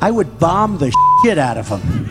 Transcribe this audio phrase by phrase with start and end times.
[0.00, 2.08] I would bomb the shit out of them.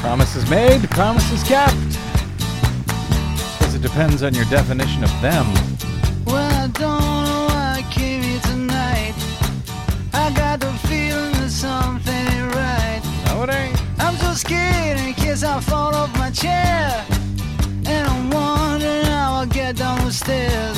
[0.00, 1.76] Promises made, promises kept.
[3.58, 5.46] Because it depends on your definition of them.
[6.24, 9.14] Well, I don't know why I came here tonight.
[10.14, 13.02] I got the feeling that something ain't right.
[13.26, 14.00] No, it ain't.
[14.00, 17.04] I'm so scared in case I fall off my chair.
[17.84, 20.77] And I'm wondering how I'll get down the stairs.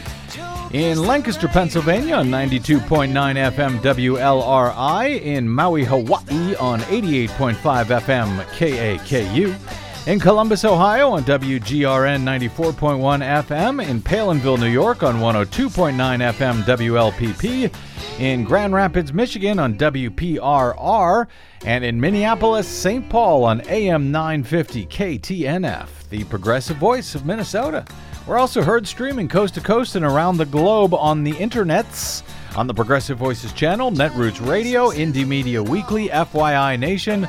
[0.73, 7.55] In Lancaster, Pennsylvania on 92.9 FM WLRI, in Maui, Hawaii on 88.5
[7.99, 15.93] FM KAKU, in Columbus, Ohio on WGRN 94.1 FM, in Palenville, New York on 102.9
[16.33, 17.73] FM WLPP,
[18.21, 21.27] in Grand Rapids, Michigan on WPRR,
[21.65, 23.09] and in Minneapolis, St.
[23.09, 27.83] Paul on AM 950 KTNF, the progressive voice of Minnesota.
[28.27, 32.21] We're also heard streaming coast to coast and around the globe on the internets,
[32.55, 37.27] on the Progressive Voices channel, Netroots Radio, Indie Media Weekly, FYI Nation,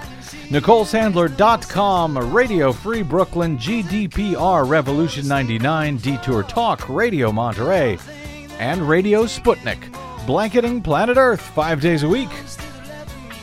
[0.49, 7.99] NicoleSandler.com, Radio Free Brooklyn, GDPR Revolution 99, Detour Talk, Radio Monterey,
[8.59, 9.79] and Radio Sputnik,
[10.27, 12.31] blanketing planet Earth five days a week.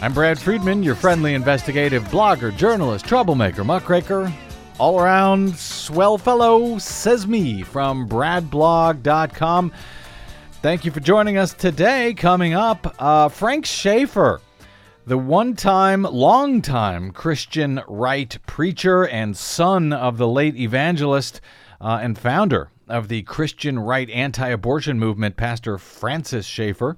[0.02, 4.32] I'm Brad Friedman, your friendly investigative blogger, journalist, troublemaker, muckraker,
[4.78, 5.58] all around
[5.90, 9.72] swell fellow, says me from bradblog.com.
[10.62, 12.14] Thank you for joining us today.
[12.14, 14.40] Coming up, uh, Frank Schaeffer,
[15.08, 21.42] the one time, long time Christian right preacher and son of the late evangelist
[21.82, 26.98] uh, and founder of the Christian right anti abortion movement, Pastor Francis Schaeffer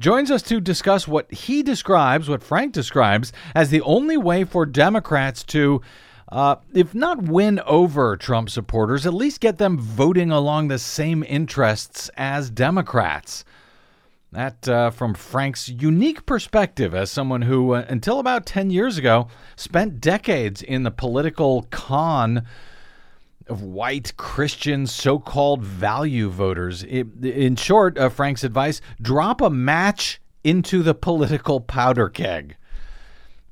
[0.00, 4.66] joins us to discuss what he describes, what Frank describes, as the only way for
[4.66, 5.80] Democrats to,
[6.30, 11.24] uh, if not win over Trump supporters, at least get them voting along the same
[11.24, 13.44] interests as Democrats.
[14.32, 19.26] That uh, from Frank's unique perspective as someone who, uh, until about 10 years ago,
[19.56, 22.46] spent decades in the political con
[23.48, 26.84] of white Christian so called value voters.
[26.84, 32.56] It, in short, uh, Frank's advice drop a match into the political powder keg.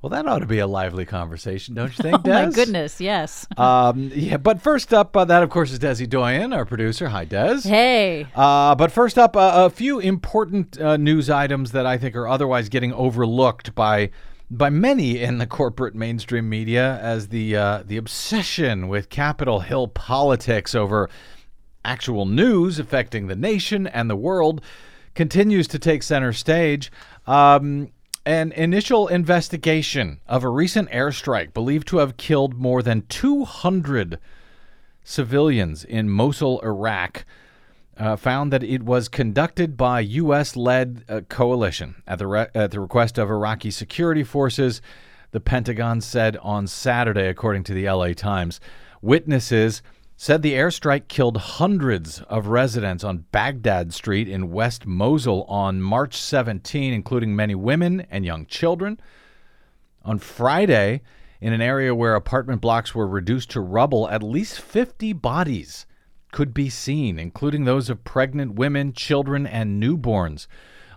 [0.00, 3.46] Well, that ought to be a lively conversation, don't you think, Oh my goodness, yes.
[3.58, 7.08] Um, yeah, but first up, uh, that of course is Desi Doyen, our producer.
[7.08, 7.62] Hi, Des.
[7.62, 12.14] hey, Uh, but first up, uh, a few important uh, news items that I think
[12.14, 14.10] are otherwise getting overlooked by
[14.50, 19.88] by many in the corporate mainstream media as the uh, the obsession with Capitol Hill
[19.88, 21.10] politics over
[21.84, 24.60] actual news affecting the nation and the world
[25.14, 26.90] continues to take center stage.
[27.26, 27.90] Um,
[28.28, 34.18] an initial investigation of a recent airstrike believed to have killed more than 200
[35.02, 37.24] civilians in Mosul, Iraq,
[37.96, 40.56] uh, found that it was conducted by U.S.
[40.56, 44.82] led uh, coalition at the, re- at the request of Iraqi security forces,
[45.30, 48.60] the Pentagon said on Saturday, according to the LA Times.
[49.00, 49.80] Witnesses
[50.20, 56.16] said the airstrike killed hundreds of residents on Baghdad Street in West Mosul on March
[56.16, 58.98] 17, including many women and young children.
[60.04, 61.02] On Friday,
[61.40, 65.86] in an area where apartment blocks were reduced to rubble, at least 50 bodies
[66.32, 70.48] could be seen, including those of pregnant women, children, and newborns.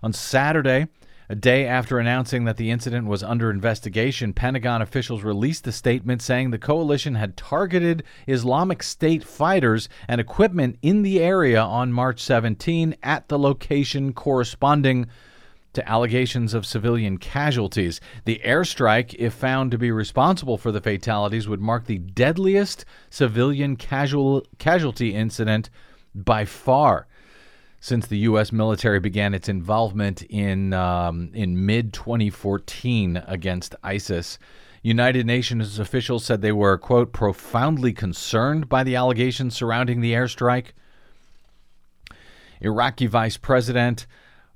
[0.01, 0.87] On Saturday,
[1.31, 6.21] a day after announcing that the incident was under investigation, Pentagon officials released a statement
[6.21, 12.19] saying the coalition had targeted Islamic State fighters and equipment in the area on March
[12.19, 15.07] 17 at the location corresponding
[15.71, 18.01] to allegations of civilian casualties.
[18.25, 23.77] The airstrike, if found to be responsible for the fatalities, would mark the deadliest civilian
[23.77, 25.69] casual, casualty incident
[26.13, 27.07] by far
[27.81, 28.51] since the U.S.
[28.51, 34.39] military began its involvement in um, in mid 2014 against ISIS.
[34.83, 40.67] United Nations officials said they were quote profoundly concerned by the allegations surrounding the airstrike.
[42.61, 44.05] Iraqi Vice President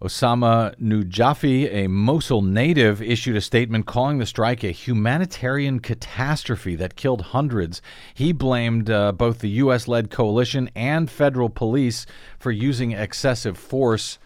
[0.06, 6.96] Osama Nujaifi, a Mosul native, issued a statement calling the strike a humanitarian catastrophe that
[6.96, 7.82] killed hundreds.
[8.14, 9.88] He blamed uh, both the U.S.
[9.88, 12.06] led coalition and federal police
[12.38, 14.20] for using excessive force.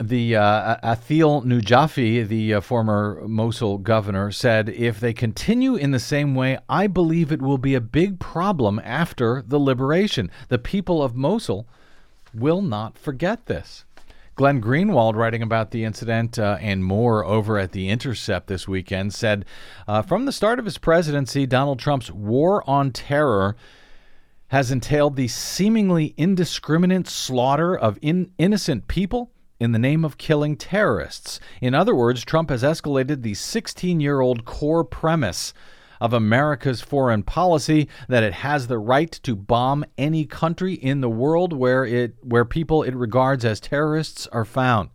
[0.00, 6.00] the uh, Adil Nujaifi, the uh, former Mosul governor, said, "If they continue in the
[6.00, 10.32] same way, I believe it will be a big problem after the liberation.
[10.48, 11.68] The people of Mosul
[12.34, 13.84] will not forget this."
[14.38, 19.12] Glenn Greenwald, writing about the incident uh, and more over at The Intercept this weekend,
[19.12, 19.44] said
[19.88, 23.56] uh, From the start of his presidency, Donald Trump's war on terror
[24.48, 30.56] has entailed the seemingly indiscriminate slaughter of in- innocent people in the name of killing
[30.56, 31.40] terrorists.
[31.60, 35.52] In other words, Trump has escalated the 16 year old core premise
[36.00, 41.10] of America's foreign policy that it has the right to bomb any country in the
[41.10, 44.90] world where it where people it regards as terrorists are found.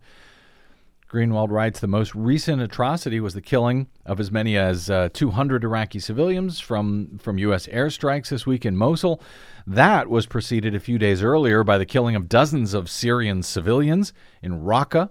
[1.14, 5.62] Greenwald writes the most recent atrocity was the killing of as many as uh, 200
[5.62, 7.68] Iraqi civilians from, from U.S.
[7.68, 9.22] airstrikes this week in Mosul.
[9.64, 14.12] That was preceded a few days earlier by the killing of dozens of Syrian civilians
[14.42, 15.10] in Raqqa,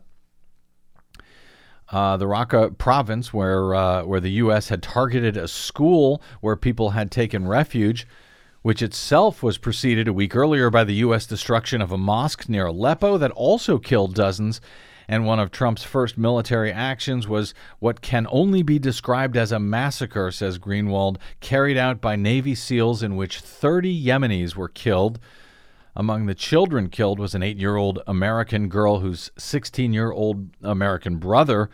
[1.94, 4.70] uh, the Raqqa province, where uh, where the U.S.
[4.70, 8.08] had targeted a school where people had taken refuge,
[8.64, 11.28] which itself was preceded a week earlier by the U.S.
[11.28, 14.60] destruction of a mosque near Aleppo that also killed dozens.
[15.08, 19.60] And one of Trump's first military actions was what can only be described as a
[19.60, 25.20] massacre, says Greenwald, carried out by Navy SEALs in which 30 Yemenis were killed.
[25.96, 30.50] Among the children killed was an eight year old American girl whose 16 year old
[30.64, 31.70] American brother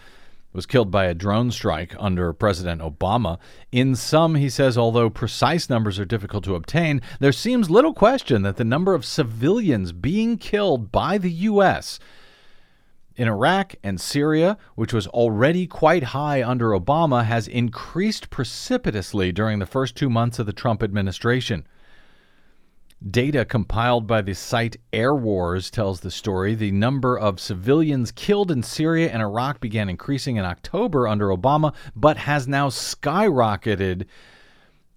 [0.51, 3.37] was killed by a drone strike under President Obama.
[3.71, 8.41] In sum, he says, although precise numbers are difficult to obtain, there seems little question
[8.41, 11.99] that the number of civilians being killed by the U.S.
[13.15, 19.59] in Iraq and Syria, which was already quite high under Obama, has increased precipitously during
[19.59, 21.65] the first two months of the Trump administration.
[23.07, 26.53] Data compiled by the site Air Wars tells the story.
[26.53, 31.73] The number of civilians killed in Syria and Iraq began increasing in October under Obama,
[31.95, 34.05] but has now skyrocketed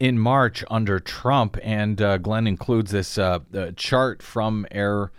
[0.00, 1.56] in March under Trump.
[1.62, 3.38] And uh, Glenn includes this uh,
[3.76, 5.12] chart from Air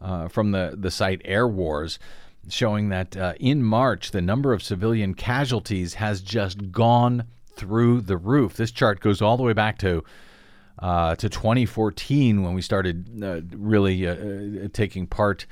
[0.00, 1.98] uh, from the, the site Air Wars
[2.48, 8.16] showing that uh, in March the number of civilian casualties has just gone through the
[8.16, 8.54] roof.
[8.56, 10.02] This chart goes all the way back to
[10.80, 15.46] uh, to 2014 when we started uh, really uh, uh, taking part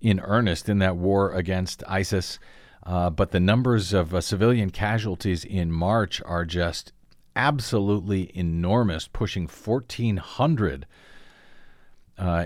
[0.00, 2.38] in earnest in that war against ISIS.
[2.84, 6.92] Uh, but the numbers of civilian casualties in March are just
[7.36, 10.86] absolutely enormous, pushing 1,400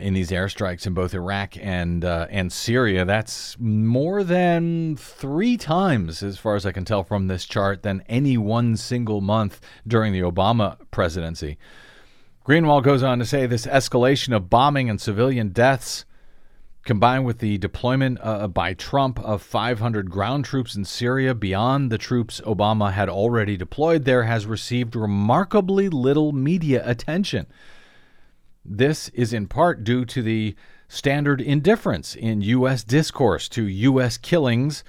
[0.00, 3.04] in these airstrikes in both Iraq and and Syria.
[3.04, 8.02] That's more than three times, as far as I can tell from this chart, than
[8.08, 11.56] any one single month during the Obama presidency.
[12.44, 16.04] Greenwald goes on to say this escalation of bombing and civilian deaths,
[16.84, 21.98] combined with the deployment uh, by Trump of 500 ground troops in Syria beyond the
[21.98, 27.46] troops Obama had already deployed there, has received remarkably little media attention.
[28.64, 30.56] This is in part due to the
[30.88, 32.82] standard indifference in U.S.
[32.82, 34.18] discourse to U.S.
[34.18, 34.82] killings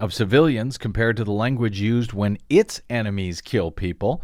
[0.00, 4.20] of civilians compared to the language used when its enemies kill people.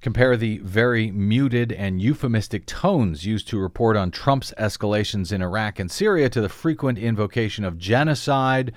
[0.00, 5.78] Compare the very muted and euphemistic tones used to report on Trump's escalations in Iraq
[5.78, 8.72] and Syria to the frequent invocation of genocide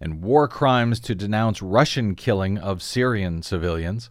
[0.00, 4.10] and war crimes to denounce Russian killing of Syrian civilians.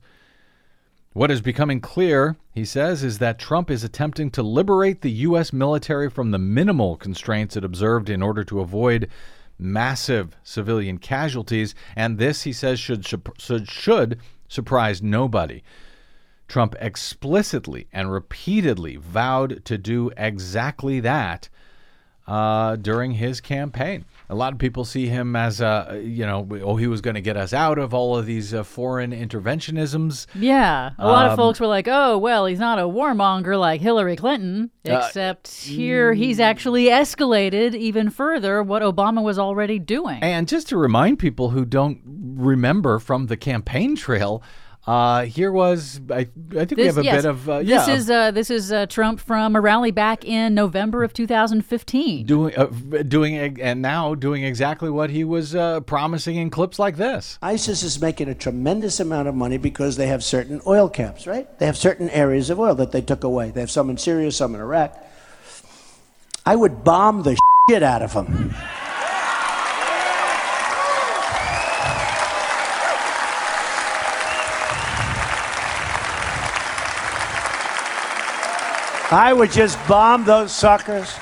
[1.11, 5.51] What is becoming clear, he says, is that Trump is attempting to liberate the U.S.
[5.51, 9.09] military from the minimal constraints it observed in order to avoid
[9.59, 15.61] massive civilian casualties, and this, he says, should, should, should surprise nobody.
[16.53, 21.49] Trump explicitly and repeatedly vowed to do exactly that
[22.27, 24.05] uh, during his campaign.
[24.29, 27.21] A lot of people see him as, a, you know, oh, he was going to
[27.21, 30.27] get us out of all of these uh, foreign interventionisms.
[30.35, 30.91] Yeah.
[30.99, 34.15] A lot um, of folks were like, oh, well, he's not a warmonger like Hillary
[34.15, 40.21] Clinton, uh, except uh, here he's actually escalated even further what Obama was already doing.
[40.21, 44.43] And just to remind people who don't remember from the campaign trail,
[44.85, 47.87] uh, here was I, I think this, we have a yes, bit of uh, this
[47.87, 52.57] is uh, this is uh, Trump from a rally back in November of 2015 doing
[52.57, 52.65] uh,
[53.07, 57.39] doing and now doing exactly what he was uh, promising in clips like this.
[57.41, 61.47] ISIS is making a tremendous amount of money because they have certain oil camps, right?
[61.59, 63.51] They have certain areas of oil that they took away.
[63.51, 65.01] They have some in Syria, some in Iraq.
[66.45, 67.37] I would bomb the
[67.69, 68.53] shit out of them.
[79.13, 81.13] I would just bomb those suckers.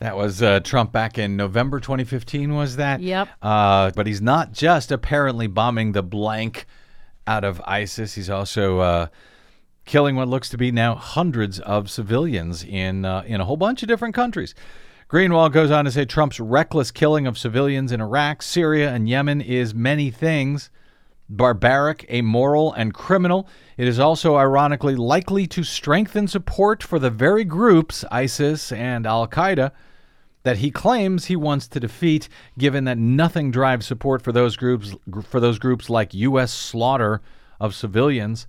[0.00, 3.00] That was uh, Trump back in November 2015, was that?
[3.00, 3.28] Yep.
[3.40, 6.66] Uh, but he's not just apparently bombing the blank
[7.26, 9.06] out of ISIS, he's also uh,
[9.86, 13.82] killing what looks to be now hundreds of civilians in, uh, in a whole bunch
[13.82, 14.54] of different countries.
[15.08, 19.40] Greenwald goes on to say Trump's reckless killing of civilians in Iraq, Syria, and Yemen
[19.40, 20.68] is many things
[21.30, 23.48] barbaric, amoral, and criminal.
[23.76, 29.28] It is also ironically likely to strengthen support for the very groups, ISIS and Al
[29.28, 29.70] Qaeda,
[30.42, 34.94] that he claims he wants to defeat, given that nothing drives support for those groups
[35.22, 36.52] for those groups like U.S.
[36.52, 37.20] slaughter
[37.60, 38.46] of civilians.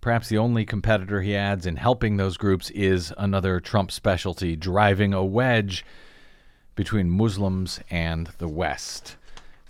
[0.00, 5.12] Perhaps the only competitor he adds in helping those groups is another Trump specialty, driving
[5.12, 5.84] a wedge
[6.74, 9.16] between Muslims and the West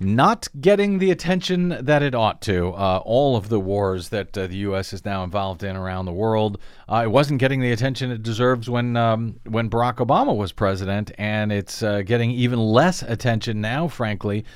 [0.01, 2.71] not getting the attention that it ought to.
[2.71, 4.95] Uh, all of the wars that uh, the U.S.
[4.95, 8.71] is now involved in around the world, uh, it wasn't getting the attention it deserves
[8.71, 13.89] when um, when Barack Obama was president, and it's uh, getting even less attention now,
[13.89, 14.47] frankly,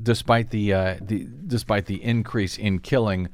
[0.00, 3.28] despite the, uh, the despite the increase in killing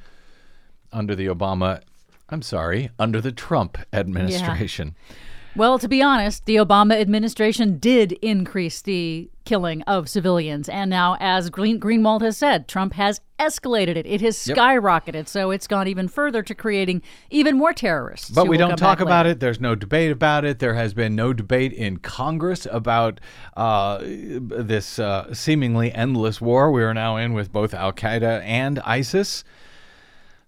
[0.91, 1.83] under the Obama.
[2.31, 4.95] I'm sorry, under the Trump administration.
[5.09, 5.17] Yeah.
[5.59, 10.69] Well, to be honest, the Obama administration did increase the killing of civilians.
[10.69, 14.07] And now, as Green- Greenwald has said, Trump has escalated it.
[14.07, 15.15] It has skyrocketed.
[15.15, 15.29] Yep.
[15.29, 18.31] So it's gone even further to creating even more terrorists.
[18.31, 19.41] But we don't talk about it.
[19.41, 20.61] There's no debate about it.
[20.61, 23.19] There has been no debate in Congress about
[23.57, 28.79] uh, this uh, seemingly endless war we are now in with both Al Qaeda and
[28.85, 29.43] ISIS.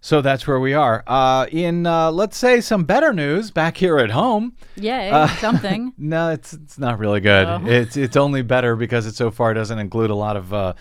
[0.03, 1.03] So that's where we are.
[1.05, 4.53] Uh, in uh, let's say some better news back here at home.
[4.75, 5.93] Yay, uh, something.
[5.95, 7.45] no, it's it's not really good.
[7.45, 7.61] Oh.
[7.67, 10.73] It's it's only better because it so far doesn't include a lot of uh,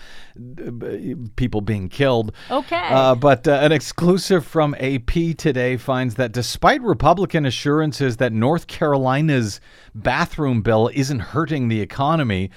[1.37, 2.33] people being killed.
[2.51, 2.89] Okay.
[2.91, 8.69] Uh, but uh, an exclusive from AP today finds that despite Republican assurances that North
[8.69, 9.61] Carolina's
[9.95, 12.51] bathroom bill isn't hurting the economy.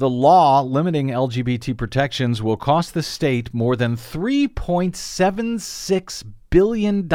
[0.00, 7.06] The law limiting LGBT protections will cost the state more than $3.76 billion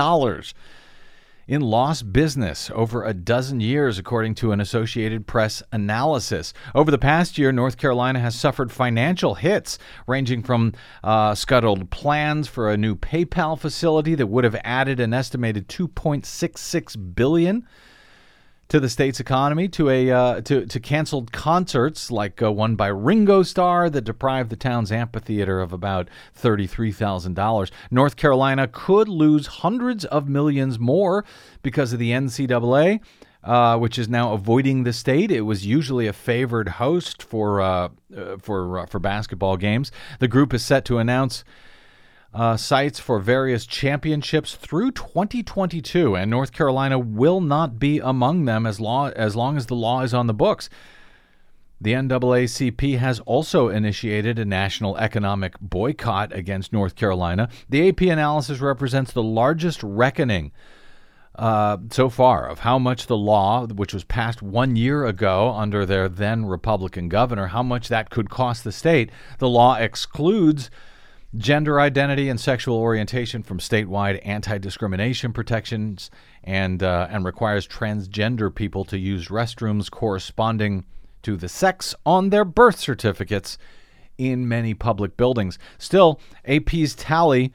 [1.47, 6.53] in lost business over a dozen years, according to an Associated Press analysis.
[6.75, 10.73] Over the past year, North Carolina has suffered financial hits, ranging from
[11.03, 17.15] uh, scuttled plans for a new PayPal facility that would have added an estimated 2.66
[17.15, 17.67] billion billion
[18.67, 22.87] to the state's economy, to a uh, to to canceled concerts like uh, one by
[22.87, 27.71] Ringo Starr that deprived the town's amphitheater of about thirty three thousand dollars.
[27.91, 31.23] North Carolina could lose hundreds of millions more
[31.61, 33.01] because of the NCAA.
[33.43, 35.29] Uh, which is now avoiding the state.
[35.29, 39.91] It was usually a favored host for uh, uh, for uh, for basketball games.
[40.17, 41.43] The group is set to announce
[42.35, 48.65] uh, sites for various championships through 2022, and North Carolina will not be among them
[48.65, 50.69] as, law, as long as the law is on the books.
[51.79, 57.47] The NAACP has also initiated a national economic boycott against North Carolina.
[57.69, 60.51] The AP analysis represents the largest reckoning
[61.35, 65.85] uh, so far of how much the law, which was passed one year ago under
[65.85, 69.09] their then Republican governor, how much that could cost the state.
[69.39, 70.69] The law excludes
[71.37, 76.09] gender identity and sexual orientation from statewide anti-discrimination protections
[76.43, 80.85] and uh, and requires transgender people to use restrooms corresponding
[81.23, 83.57] to the sex on their birth certificates
[84.17, 85.57] in many public buildings.
[85.77, 87.51] Still, AP's tally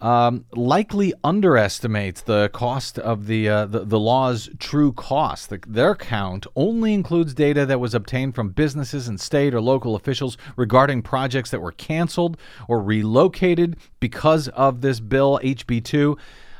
[0.00, 5.48] um, likely underestimates the cost of the, uh, the, the law's true cost.
[5.48, 9.94] The, their count only includes data that was obtained from businesses and state or local
[9.94, 12.36] officials regarding projects that were canceled
[12.68, 16.18] or relocated because of this bill HB two.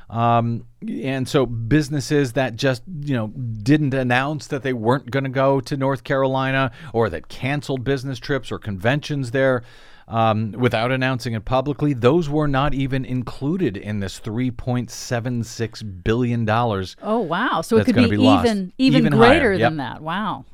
[0.09, 5.31] Um, and so businesses that just you know didn't announce that they weren't going to
[5.31, 9.65] go to North Carolina or that canceled business trips or conventions there
[10.09, 11.93] um, without announcing it publicly.
[11.93, 16.49] Those were not even included in this $3.76 billion.
[16.49, 17.61] Oh, wow.
[17.61, 19.71] So it could be, be even, even, even, greater yep.
[19.71, 20.03] than that.
[20.03, 20.45] Wow.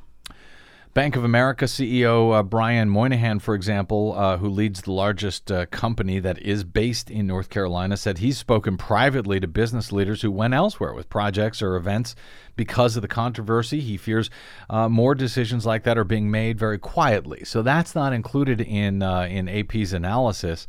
[0.93, 5.65] Bank of America CEO uh, Brian Moynihan, for example, uh, who leads the largest uh,
[5.65, 10.29] company that is based in North Carolina, said he's spoken privately to business leaders who
[10.29, 12.15] went elsewhere with projects or events
[12.55, 13.79] because of the controversy.
[13.79, 14.29] He fears
[14.69, 17.43] uh, more decisions like that are being made very quietly.
[17.43, 20.67] So that's not included in uh, in AP's analysis.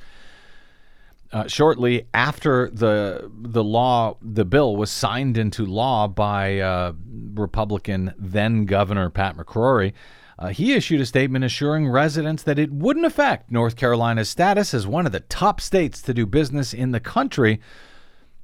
[1.34, 6.92] Uh, shortly after the the law, the bill was signed into law by uh,
[7.34, 9.94] Republican then Governor Pat McCrory.
[10.38, 14.86] Uh, he issued a statement assuring residents that it wouldn't affect North Carolina's status as
[14.86, 17.60] one of the top states to do business in the country.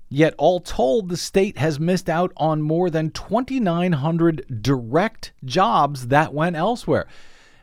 [0.08, 6.34] Yet, all told, the state has missed out on more than 2,900 direct jobs that
[6.34, 7.06] went elsewhere.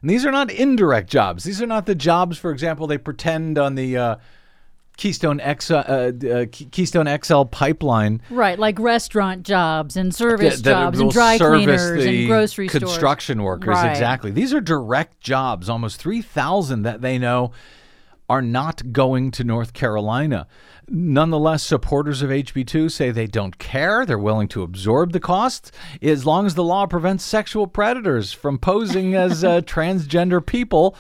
[0.02, 1.44] And these are not indirect jobs.
[1.44, 4.16] These are not the jobs, for example, they pretend on the uh,
[4.98, 8.22] Keystone, X, uh, uh, Keystone XL pipeline.
[8.30, 12.84] Right, like restaurant jobs and service that- jobs and dry cleaners and grocery stores.
[12.84, 13.70] construction workers.
[13.70, 13.92] Right.
[13.92, 14.32] Exactly.
[14.32, 17.52] These are direct jobs, almost 3,000 that they know
[18.30, 20.48] are not going to North Carolina.
[20.90, 24.06] Nonetheless, supporters of HB2 say they don't care.
[24.06, 28.58] They're willing to absorb the costs as long as the law prevents sexual predators from
[28.58, 30.96] posing as uh, transgender people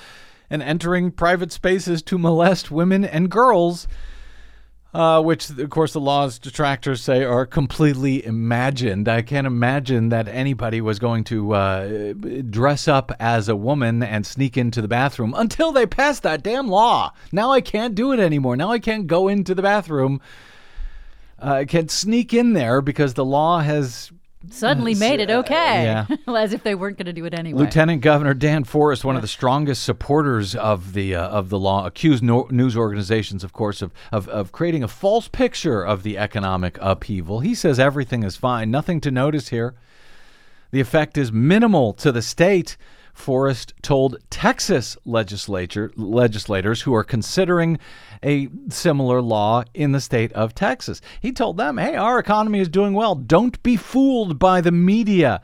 [0.50, 3.88] and entering private spaces to molest women and girls
[4.94, 9.08] uh, which of course the law's detractors say are completely imagined.
[9.08, 12.14] I can't imagine that anybody was going to uh,
[12.50, 16.68] dress up as a woman and sneak into the bathroom until they passed that damn
[16.68, 17.14] law.
[17.32, 18.56] Now I can't do it anymore.
[18.56, 20.22] Now I can't go into the bathroom.
[21.40, 24.12] Uh, I can't sneak in there because the law has
[24.50, 25.84] Suddenly made it okay.
[25.84, 26.06] yeah.
[26.28, 27.64] As if they weren't going to do it anyway.
[27.64, 31.86] Lieutenant Governor Dan Forest, one of the strongest supporters of the uh, of the law,
[31.86, 36.18] accused no- news organizations, of course, of, of of creating a false picture of the
[36.18, 37.40] economic upheaval.
[37.40, 39.74] He says everything is fine, nothing to notice here.
[40.72, 42.78] The effect is minimal to the state.
[43.18, 47.80] Forest told Texas legislature legislators who are considering
[48.24, 51.02] a similar law in the state of Texas.
[51.20, 53.16] He told them, "Hey, our economy is doing well.
[53.16, 55.42] Don't be fooled by the media.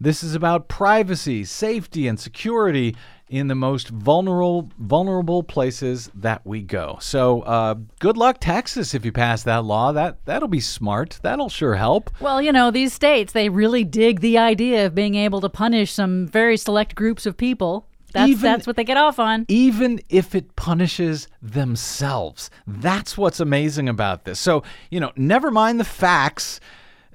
[0.00, 2.96] This is about privacy, safety, and security
[3.34, 6.96] in the most vulnerable vulnerable places that we go.
[7.00, 9.90] So, uh, good luck, Texas, if you pass that law.
[9.92, 11.18] That that'll be smart.
[11.22, 12.10] That'll sure help.
[12.20, 15.92] Well, you know, these states, they really dig the idea of being able to punish
[15.92, 17.88] some very select groups of people.
[18.12, 19.44] That's, Even- that's what they get off on.
[19.48, 22.48] even if it punishes themselves.
[22.68, 24.38] That's what's amazing about this.
[24.38, 26.60] So, you know, never mind the facts,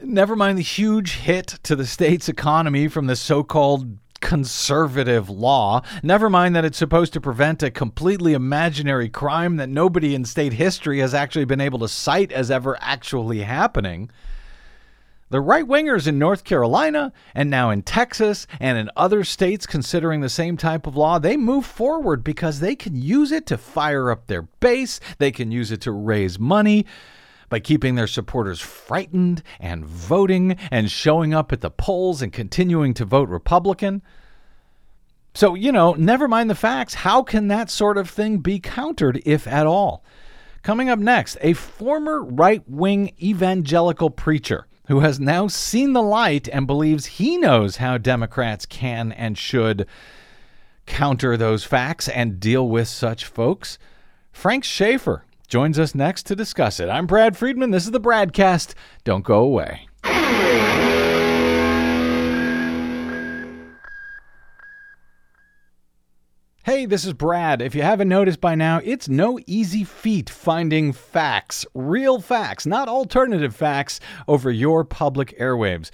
[0.04, 5.82] never mind the huge hit to the state's economy from the so called conservative law.
[6.04, 10.54] Never mind that it's supposed to prevent a completely imaginary crime that nobody in state
[10.54, 14.10] history has actually been able to cite as ever actually happening.
[15.32, 20.22] The right wingers in North Carolina and now in Texas and in other states considering
[20.22, 24.10] the same type of law, they move forward because they can use it to fire
[24.10, 26.86] up their base, they can use it to raise money
[27.50, 32.94] by keeping their supporters frightened and voting and showing up at the polls and continuing
[32.94, 34.02] to vote Republican.
[35.34, 36.94] So, you know, never mind the facts.
[36.96, 40.04] How can that sort of thing be countered, if at all?
[40.64, 46.50] Coming up next, a former right wing evangelical preacher who has now seen the light
[46.52, 49.88] and believes he knows how Democrats can and should
[50.88, 53.78] counter those facts and deal with such folks.
[54.32, 56.88] Frank Schaeffer joins us next to discuss it.
[56.88, 57.72] I'm Brad Friedman.
[57.72, 58.76] This is the Bradcast.
[59.04, 59.88] Don't go away.
[66.64, 67.64] Hey, this is Brad.
[67.64, 72.88] If you haven't noticed by now, it's no easy feat finding facts, real facts, not
[72.88, 75.90] alternative facts, over your public airwaves.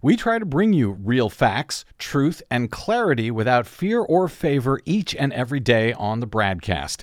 [0.00, 5.12] We try to bring you real facts, truth, and clarity without fear or favor each
[5.16, 7.02] and every day on the Bradcast.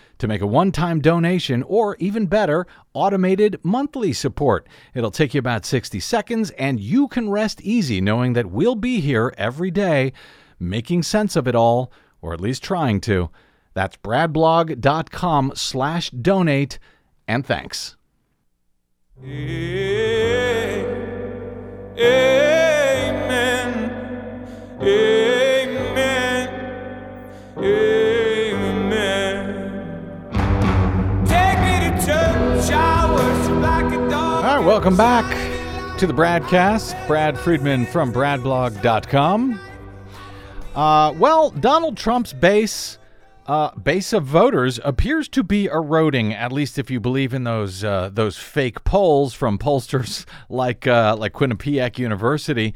[0.21, 4.67] to make a one-time donation or even better, automated monthly support.
[4.93, 9.01] It'll take you about 60 seconds, and you can rest easy knowing that we'll be
[9.01, 10.13] here every day
[10.59, 13.31] making sense of it all, or at least trying to.
[13.73, 16.77] That's bradblog.com slash donate,
[17.27, 17.97] and thanks.
[21.97, 22.70] Amen.
[34.61, 35.25] Welcome back
[35.97, 37.07] to the Bradcast.
[37.07, 39.59] Brad Friedman from bradblog.com.
[40.75, 42.99] Uh, well, Donald Trump's base
[43.47, 46.31] uh, base of voters appears to be eroding.
[46.31, 51.15] At least if you believe in those uh, those fake polls from pollsters like uh,
[51.17, 52.75] like Quinnipiac University.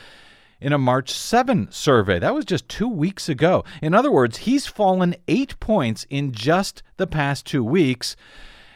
[0.60, 2.18] in a March 7 survey.
[2.18, 3.64] That was just 2 weeks ago.
[3.80, 8.16] In other words, he's fallen 8 points in just the past 2 weeks.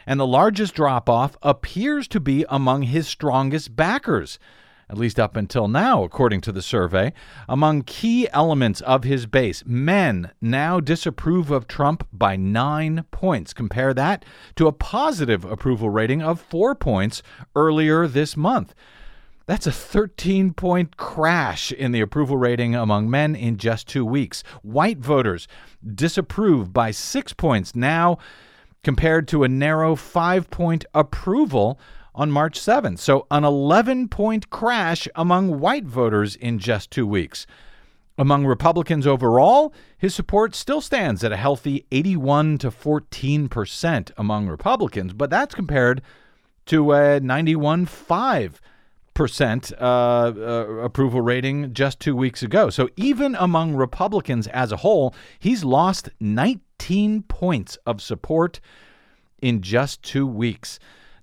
[0.07, 4.39] And the largest drop off appears to be among his strongest backers
[4.89, 7.13] at least up until now, according to the survey.
[7.49, 13.53] Among key elements of his base, men now disapprove of Trump by nine points.
[13.53, 17.23] Compare that to a positive approval rating of four points
[17.55, 18.75] earlier this month.
[19.47, 24.43] That's a 13 point crash in the approval rating among men in just two weeks.
[24.63, 25.47] White voters
[25.93, 28.17] disapprove by six points now,
[28.83, 31.79] compared to a narrow five point approval
[32.15, 32.99] on March 7th.
[32.99, 37.45] So, an 11 point crash among white voters in just two weeks.
[38.17, 44.47] Among Republicans overall, his support still stands at a healthy 81 to 14 percent among
[44.47, 46.01] Republicans, but that's compared
[46.67, 48.53] to a 91.5
[49.15, 52.69] percent uh, uh, approval rating just two weeks ago.
[52.69, 58.59] So even among Republicans as a whole, he's lost 19 points of support
[59.41, 60.77] in just two weeks.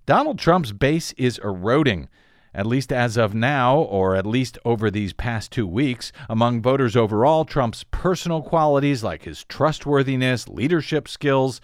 [0.06, 2.08] Donald Trump's base is eroding,
[2.52, 6.10] at least as of now, or at least over these past two weeks.
[6.28, 11.60] Among voters overall, Trump's personal qualities like his trustworthiness, leadership skills,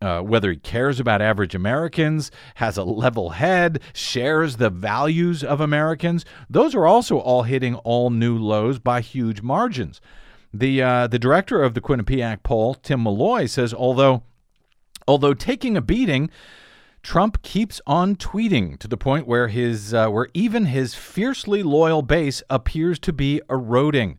[0.00, 5.60] uh, whether he cares about average Americans, has a level head, shares the values of
[5.60, 10.00] Americans, those are also all hitting all new lows by huge margins.
[10.52, 14.22] The uh, the director of the Quinnipiac poll, Tim Malloy, says although
[15.06, 16.30] although taking a beating,
[17.02, 22.02] Trump keeps on tweeting to the point where his uh, where even his fiercely loyal
[22.02, 24.18] base appears to be eroding.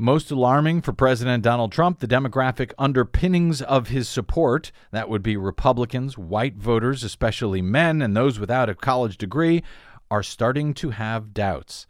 [0.00, 5.36] Most alarming for President Donald Trump, the demographic underpinnings of his support, that would be
[5.36, 9.64] Republicans, white voters, especially men, and those without a college degree,
[10.08, 11.88] are starting to have doubts.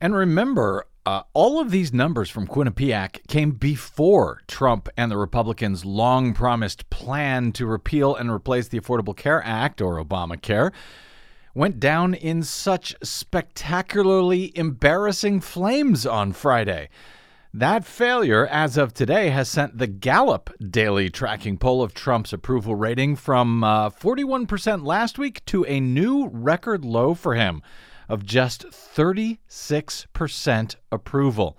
[0.00, 5.84] And remember, uh, all of these numbers from Quinnipiac came before Trump and the Republicans'
[5.84, 10.72] long promised plan to repeal and replace the Affordable Care Act, or Obamacare,
[11.54, 16.88] went down in such spectacularly embarrassing flames on Friday.
[17.58, 22.76] That failure, as of today, has sent the Gallup daily tracking poll of Trump's approval
[22.76, 27.60] rating from uh, 41% last week to a new record low for him
[28.08, 31.58] of just 36% approval.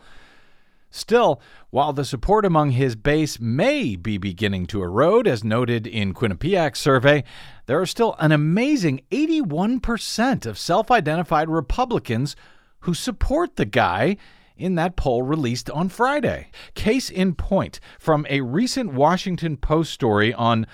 [0.89, 6.13] Still, while the support among his base may be beginning to erode, as noted in
[6.13, 7.25] Quinnipiac's survey,
[7.65, 12.38] there are still an amazing 81% of self identified Republicans
[12.83, 14.15] who support the guy
[14.59, 16.51] in that poll released on Friday.
[16.75, 20.67] Case in point from a recent Washington Post story on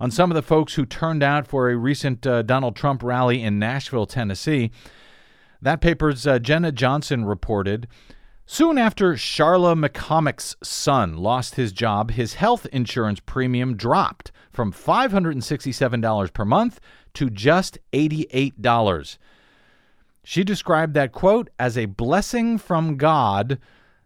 [0.00, 3.42] on some of the folks who turned out for a recent uh, Donald Trump rally
[3.42, 4.70] in Nashville, Tennessee.
[5.60, 7.88] That paper's uh, Jenna Johnson reported.
[8.46, 16.32] Soon after Charla McCormick's son lost his job, his health insurance premium dropped from $567
[16.32, 16.80] per month
[17.14, 19.18] to just $88.
[20.30, 23.58] She described that quote as a blessing from God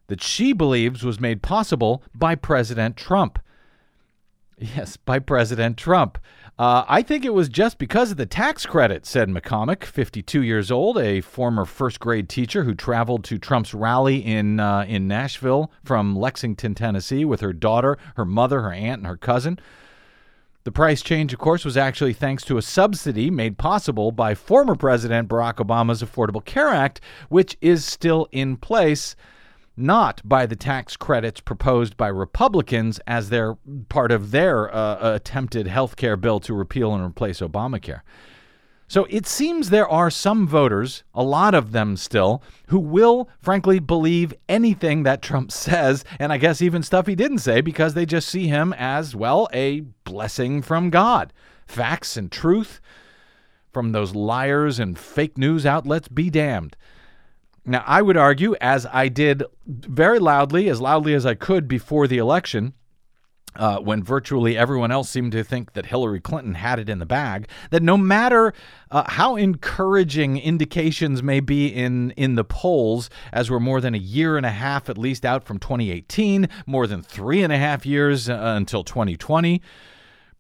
[0.07, 3.41] that she believes was made possible by President Trump.
[4.57, 6.19] Yes, by President Trump.
[6.57, 10.71] Uh, I think it was just because of the tax credit, said McCormick, 52 years
[10.71, 15.73] old, a former first grade teacher who traveled to Trump's rally in, uh, in Nashville
[15.83, 19.59] from Lexington, Tennessee, with her daughter, her mother, her aunt, and her cousin.
[20.65, 24.77] The price change, of course, was actually thanks to a subsidy made possible by former
[24.77, 29.17] President Barack Obama's Affordable Care Act, which is still in place
[29.77, 33.57] not by the tax credits proposed by Republicans as they're
[33.89, 38.03] part of their uh, attempted health care bill to repeal and replace Obamacare.
[38.93, 43.79] So it seems there are some voters, a lot of them still, who will frankly
[43.79, 48.05] believe anything that Trump says, and I guess even stuff he didn't say because they
[48.05, 51.33] just see him as, well, a blessing from God.
[51.67, 52.83] Facts and truth
[53.73, 56.77] from those liars and fake news outlets be damned.
[57.65, 62.07] Now, I would argue, as I did very loudly, as loudly as I could before
[62.07, 62.75] the election,
[63.57, 67.07] uh, when virtually everyone else seemed to think that Hillary Clinton had it in the
[67.07, 68.53] bag, that no matter
[68.91, 73.99] uh, how encouraging indications may be in, in the polls, as we're more than a
[73.99, 77.85] year and a half at least out from 2018, more than three and a half
[77.85, 79.61] years uh, until 2020,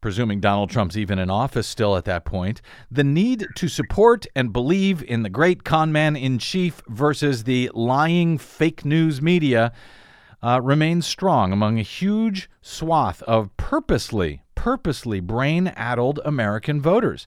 [0.00, 4.52] presuming Donald Trump's even in office still at that point, the need to support and
[4.52, 9.72] believe in the great conman in chief versus the lying fake news media
[10.42, 17.26] uh, remains strong among a huge swath of purposely, purposely brain addled American voters.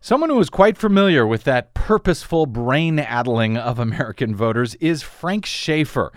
[0.00, 5.44] Someone who is quite familiar with that purposeful brain addling of American voters is Frank
[5.44, 6.12] Schaeffer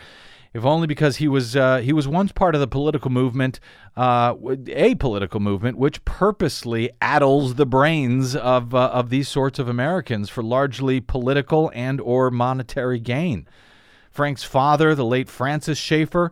[0.53, 3.59] If only because he was uh, he was once part of the political movement,
[3.95, 4.35] uh,
[4.67, 10.29] a political movement which purposely addles the brains of uh, of these sorts of Americans
[10.29, 13.47] for largely political and or monetary gain.
[14.11, 16.31] Frank's father, the late Francis Schaeffer,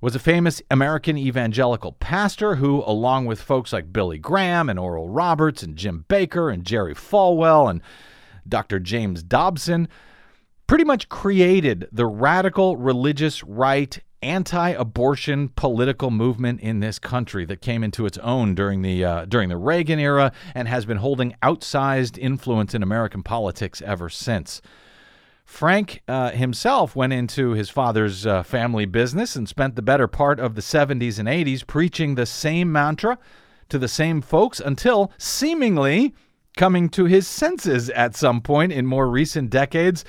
[0.00, 5.08] was a famous American evangelical pastor who, along with folks like Billy Graham and Oral
[5.08, 7.80] Roberts and Jim Bakker and Jerry Falwell and
[8.46, 8.78] Dr.
[8.78, 9.88] James Dobson,
[10.66, 17.82] pretty much created the radical religious right anti-abortion political movement in this country that came
[17.82, 22.18] into its own during the uh, during the Reagan era and has been holding outsized
[22.18, 24.60] influence in American politics ever since.
[25.54, 30.40] Frank uh, himself went into his father's uh, family business and spent the better part
[30.40, 33.18] of the 70s and 80s preaching the same mantra
[33.68, 36.12] to the same folks until seemingly
[36.56, 40.04] coming to his senses at some point in more recent decades.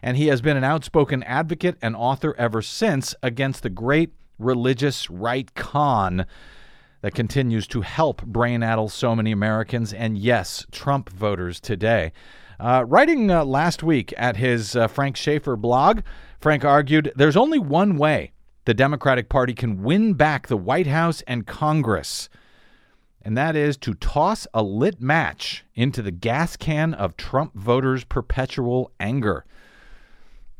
[0.00, 5.10] And he has been an outspoken advocate and author ever since against the great religious
[5.10, 6.24] right con
[7.00, 12.12] that continues to help brain addle so many Americans and, yes, Trump voters today.
[12.58, 16.00] Uh, writing uh, last week at his uh, Frank Schaeffer blog,
[16.40, 18.32] Frank argued there's only one way
[18.64, 22.28] the Democratic Party can win back the White House and Congress,
[23.22, 28.04] and that is to toss a lit match into the gas can of Trump voters'
[28.04, 29.44] perpetual anger.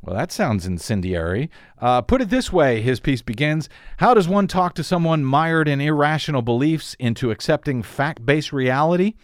[0.03, 1.49] Well, that sounds incendiary.
[1.79, 5.67] Uh, put it this way, his piece begins How does one talk to someone mired
[5.67, 9.15] in irrational beliefs into accepting fact based reality?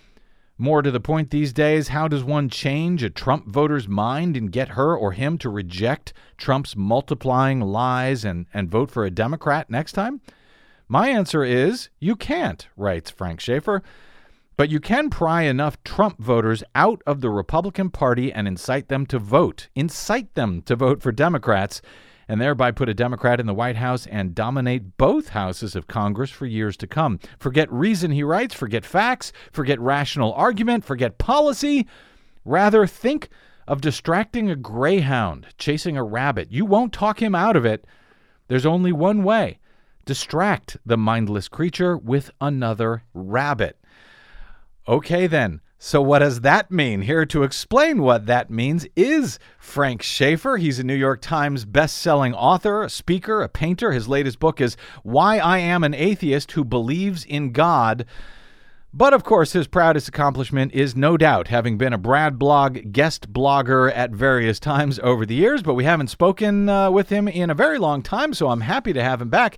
[0.60, 4.52] More to the point these days, how does one change a Trump voter's mind and
[4.52, 9.70] get her or him to reject Trump's multiplying lies and, and vote for a Democrat
[9.70, 10.20] next time?
[10.86, 13.82] My answer is you can't, writes Frank Schaeffer.
[14.58, 19.06] But you can pry enough Trump voters out of the Republican Party and incite them
[19.06, 21.80] to vote, incite them to vote for Democrats
[22.30, 26.30] and thereby put a Democrat in the White House and dominate both houses of Congress
[26.30, 27.18] for years to come.
[27.40, 31.88] Forget reason, he writes, forget facts, forget rational argument, forget policy.
[32.44, 33.30] Rather, think
[33.66, 36.52] of distracting a greyhound chasing a rabbit.
[36.52, 37.84] You won't talk him out of it.
[38.46, 39.58] There's only one way
[40.04, 43.76] distract the mindless creature with another rabbit.
[44.86, 45.60] Okay, then.
[45.82, 47.00] So, what does that mean?
[47.00, 50.58] Here to explain what that means is Frank Schaeffer.
[50.58, 53.90] He's a New York Times best-selling author, a speaker, a painter.
[53.90, 58.04] His latest book is Why I Am an Atheist Who Believes in God.
[58.92, 63.32] But of course, his proudest accomplishment is no doubt having been a Brad blog guest
[63.32, 65.62] blogger at various times over the years.
[65.62, 68.92] But we haven't spoken uh, with him in a very long time, so I'm happy
[68.92, 69.56] to have him back.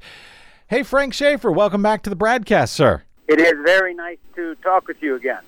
[0.68, 3.02] Hey, Frank Schaeffer, welcome back to the Bradcast, sir.
[3.32, 5.40] It is very nice to talk with you again.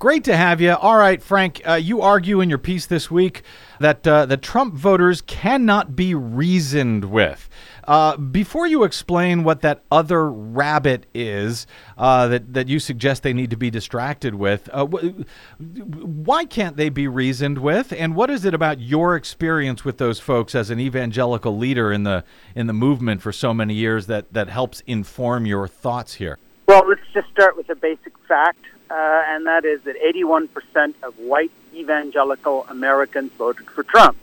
[0.00, 0.72] Great to have you.
[0.72, 3.42] All right, Frank, uh, you argue in your piece this week
[3.78, 7.48] that uh, the Trump voters cannot be reasoned with.
[7.84, 13.32] Uh, before you explain what that other rabbit is uh, that, that you suggest they
[13.32, 15.24] need to be distracted with, uh, wh-
[15.58, 17.92] why can't they be reasoned with?
[17.92, 22.02] And what is it about your experience with those folks as an evangelical leader in
[22.02, 22.24] the
[22.56, 26.36] in the movement for so many years that, that helps inform your thoughts here?
[26.68, 31.18] Well, let's just start with a basic fact, uh, and that is that 81% of
[31.18, 34.18] white evangelical Americans voted for Trump.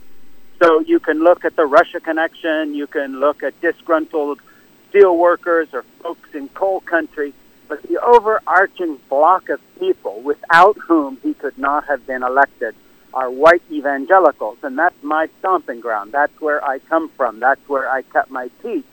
[0.62, 4.42] So you can look at the Russia connection, you can look at disgruntled
[4.90, 7.34] steel workers or folks in coal country,
[7.68, 12.76] but the overarching block of people without whom he could not have been elected
[13.12, 16.12] are white evangelicals, and that's my stomping ground.
[16.12, 17.40] That's where I come from.
[17.40, 18.86] That's where I cut my teeth.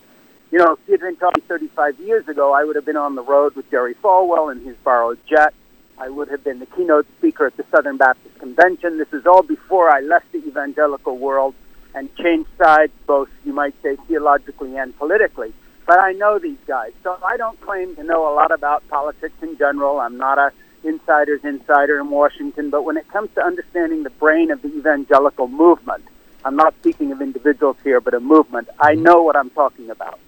[0.52, 3.22] You know, if you'd been talking 35 years ago, I would have been on the
[3.22, 5.54] road with Jerry Falwell in his borrowed jet.
[5.96, 8.98] I would have been the keynote speaker at the Southern Baptist Convention.
[8.98, 11.54] This is all before I left the evangelical world
[11.94, 15.54] and changed sides, both, you might say, theologically and politically.
[15.86, 16.92] But I know these guys.
[17.02, 20.00] So I don't claim to know a lot about politics in general.
[20.00, 20.52] I'm not a
[20.84, 22.68] insider's insider in Washington.
[22.68, 26.04] But when it comes to understanding the brain of the evangelical movement,
[26.44, 30.18] I'm not speaking of individuals here, but a movement, I know what I'm talking about.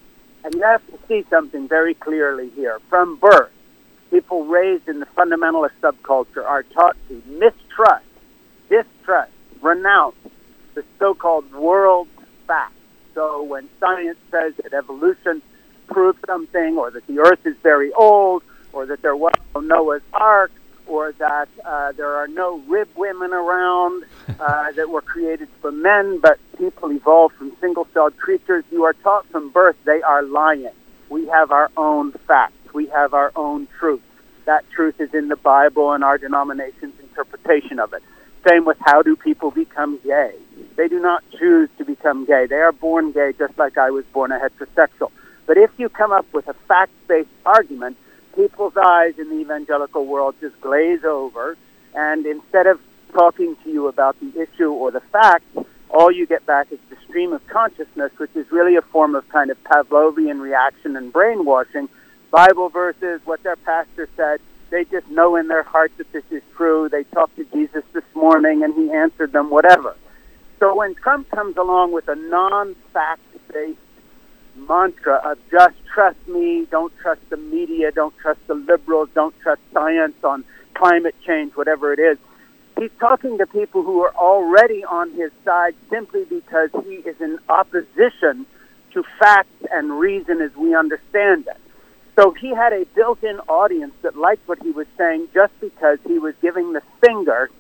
[0.45, 2.79] And you have to see something very clearly here.
[2.91, 3.51] From birth,
[4.11, 8.05] people raised in the fundamentalist subculture are taught to mistrust,
[8.69, 10.17] distrust, renounce
[10.75, 12.09] the so-called world
[12.47, 12.75] facts.
[13.15, 15.41] So when science says that evolution
[15.87, 20.03] proves something, or that the Earth is very old, or that there was no Noah's
[20.13, 20.53] Ark,
[20.87, 24.05] or that uh, there are no rib women around
[24.39, 28.65] uh, that were created for men, but people evolved from single-celled creatures.
[28.71, 30.71] You are taught from birth they are lying.
[31.09, 32.73] We have our own facts.
[32.73, 34.03] We have our own truth.
[34.47, 38.03] That truth is in the Bible and our denomination's interpretation of it.
[38.47, 40.35] Same with how do people become gay.
[40.77, 42.47] They do not choose to become gay.
[42.47, 45.11] They are born gay just like I was born a heterosexual.
[45.47, 47.97] But if you come up with a fact-based argument,
[48.35, 51.57] people's eyes in the evangelical world just glaze over,
[51.95, 52.81] and instead of
[53.13, 55.45] talking to you about the issue or the fact,
[55.91, 59.29] all you get back is the stream of consciousness, which is really a form of
[59.29, 61.89] kind of Pavlovian reaction and brainwashing.
[62.31, 66.43] Bible verses, what their pastor said, they just know in their heart that this is
[66.57, 66.89] true.
[66.89, 69.95] They talked to Jesus this morning and he answered them, whatever.
[70.59, 73.21] So when Trump comes along with a non fact
[73.53, 73.79] based
[74.57, 79.61] mantra of just trust me, don't trust the media, don't trust the liberals, don't trust
[79.73, 82.19] science on climate change, whatever it is.
[82.79, 87.39] He's talking to people who are already on his side simply because he is in
[87.49, 88.47] opposition
[88.93, 91.57] to facts and reason as we understand it.
[92.17, 96.19] So he had a built-in audience that liked what he was saying just because he
[96.19, 97.51] was giving the finger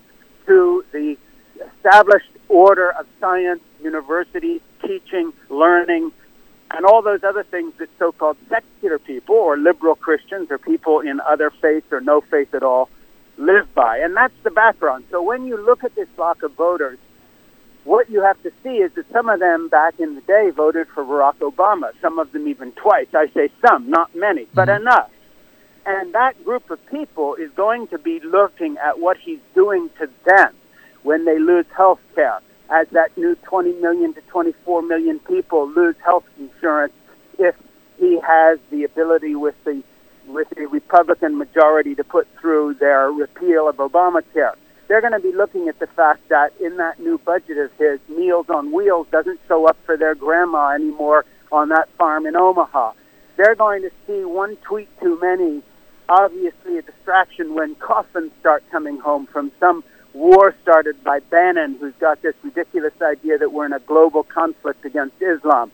[0.47, 1.17] to the
[1.61, 6.13] established order of science, universities, teaching, learning,
[6.77, 11.21] and all those other things that so-called secular people or liberal Christians or people in
[11.21, 12.89] other faiths or no faith at all
[13.39, 13.99] live by.
[13.99, 15.05] And that's the background.
[15.11, 16.99] So when you look at this block of voters,
[17.85, 20.89] what you have to see is that some of them back in the day voted
[20.89, 23.09] for Barack Obama, some of them even twice.
[23.15, 24.81] I say some, not many, but Mhm.
[24.81, 25.11] enough.
[25.87, 30.09] And that group of people is going to be looking at what he's doing to
[30.25, 30.55] them
[31.03, 35.97] when they lose health care, as that new 20 million to 24 million people lose
[36.05, 36.93] health insurance
[37.39, 37.55] if
[37.99, 39.83] he has the ability with the
[40.27, 44.55] with the Republican majority to put through their repeal of Obamacare.
[44.89, 48.01] They're going to be looking at the fact that in that new budget of his,
[48.09, 52.93] Meals on Wheels doesn't show up for their grandma anymore on that farm in Omaha.
[53.37, 55.63] They're going to see one tweet too many,
[56.09, 59.83] obviously a distraction when coffins start coming home from some
[60.15, 64.85] war started by Bannon, who's got this ridiculous idea that we're in a global conflict
[64.85, 65.73] against Islam.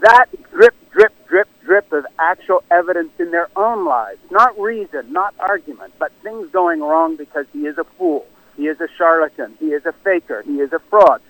[0.00, 5.34] That drip, drip, drip, drip of actual evidence in their own lives, not reason, not
[5.38, 9.66] argument, but things going wrong because he is a fool, he is a charlatan, he
[9.66, 11.22] is a faker, he is a fraud.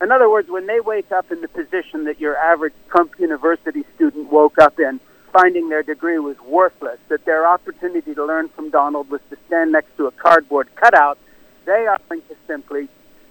[0.00, 3.84] In other words, when they wake up in the position that your average Trump University
[3.94, 5.00] student woke up in,
[5.32, 9.72] finding their degree was worthless, that their opportunity to learn from Donald was to stand
[9.72, 11.18] next to a cardboard cutout,
[11.66, 12.88] they are going to simply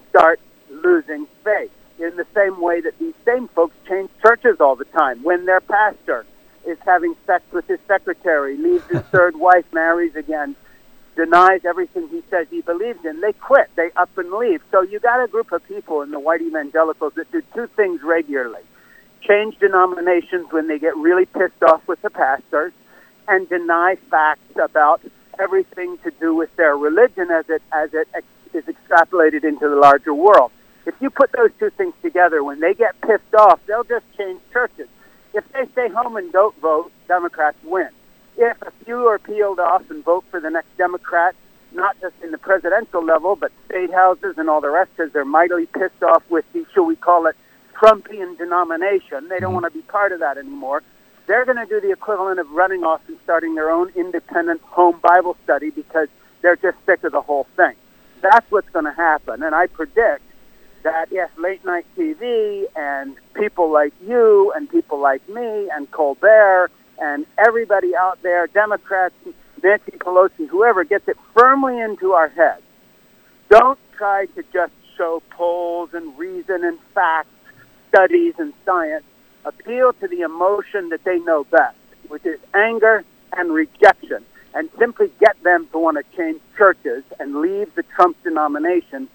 [0.10, 4.86] start losing faith in the same way that these same folks change churches all the
[4.86, 5.24] time.
[5.24, 6.26] When their pastor
[6.66, 10.56] is having sex with his secretary, leaves his third wife, marries again,
[11.16, 13.70] denies everything he says he believes in, they quit.
[13.76, 14.62] They up and leave.
[14.72, 18.02] So you got a group of people in the white evangelicals that do two things
[18.04, 18.62] regularly.
[19.22, 22.74] Change denominations when they get really pissed off with the pastors
[23.28, 25.02] and deny facts about
[25.40, 29.76] everything to do with their religion as it as it ex- is extrapolated into the
[29.76, 30.52] larger world.
[30.86, 34.40] If you put those two things together, when they get pissed off, they'll just change
[34.54, 34.88] churches.
[35.34, 37.90] If they stay home and don't vote, Democrats win.
[38.38, 41.36] If a few are peeled off and vote for the next Democrat,
[41.74, 45.26] not just in the presidential level, but state houses and all the rest, because they're
[45.26, 47.36] mightily pissed off with the, shall we call it,
[47.74, 49.28] Trumpian denomination.
[49.28, 49.54] They don't mm-hmm.
[49.54, 50.84] want to be part of that anymore.
[51.28, 55.00] They're going to do the equivalent of running off and starting their own independent home
[55.02, 56.08] Bible study because
[56.42, 57.74] they're just sick of the whole thing.
[58.22, 59.44] That's what's going to happen.
[59.44, 60.24] And I predict
[60.84, 66.70] that yes, late night TV and people like you and people like me and Colbert
[67.00, 69.16] and everybody out there, Democrats,
[69.64, 72.62] Nancy Pelosi, whoever gets it firmly into our heads.
[73.50, 77.30] Don't try to just show polls and reason and facts,
[77.90, 79.04] studies and science.
[79.46, 81.78] Appeal to the emotion that they know best,
[82.10, 83.04] which is anger
[83.38, 88.22] and rejection, and simply get them to want to change churches and leave the Trump
[88.24, 89.08] denomination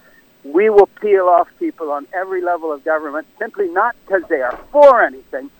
[0.43, 4.57] we will peel off people on every level of government simply not because they are
[4.71, 5.51] for anything,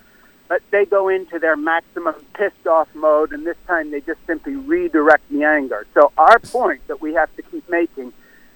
[0.48, 4.56] but they go into their maximum pissed off mode, and this time they just simply
[4.56, 5.86] redirect the anger.
[5.94, 8.12] So, our point that we have to keep making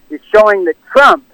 [0.10, 1.26] is showing that Trump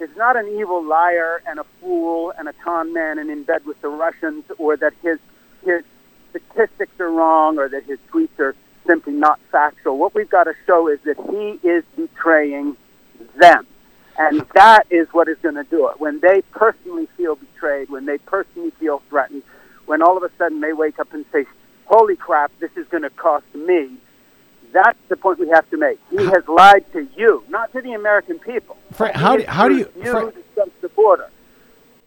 [0.00, 3.64] is not an evil liar and a fool and a con man and in bed
[3.64, 5.18] with the Russians, or that his
[5.64, 5.82] his
[6.30, 8.54] statistics are wrong or that his tweets are
[8.86, 9.98] simply not factual.
[9.98, 12.76] What we've got to show is that he is betraying
[13.40, 13.66] them.
[14.18, 16.00] And that is what is going to do it.
[16.00, 19.44] When they personally feel betrayed, when they personally feel threatened,
[19.86, 21.44] when all of a sudden they wake up and say,
[21.84, 23.96] holy crap, this is going to cost me,
[24.72, 25.98] that's the point we have to make.
[26.10, 28.76] He has lied to you, not to the American people.
[28.92, 30.88] Frank, how do- how do you- you Frank- to jump the.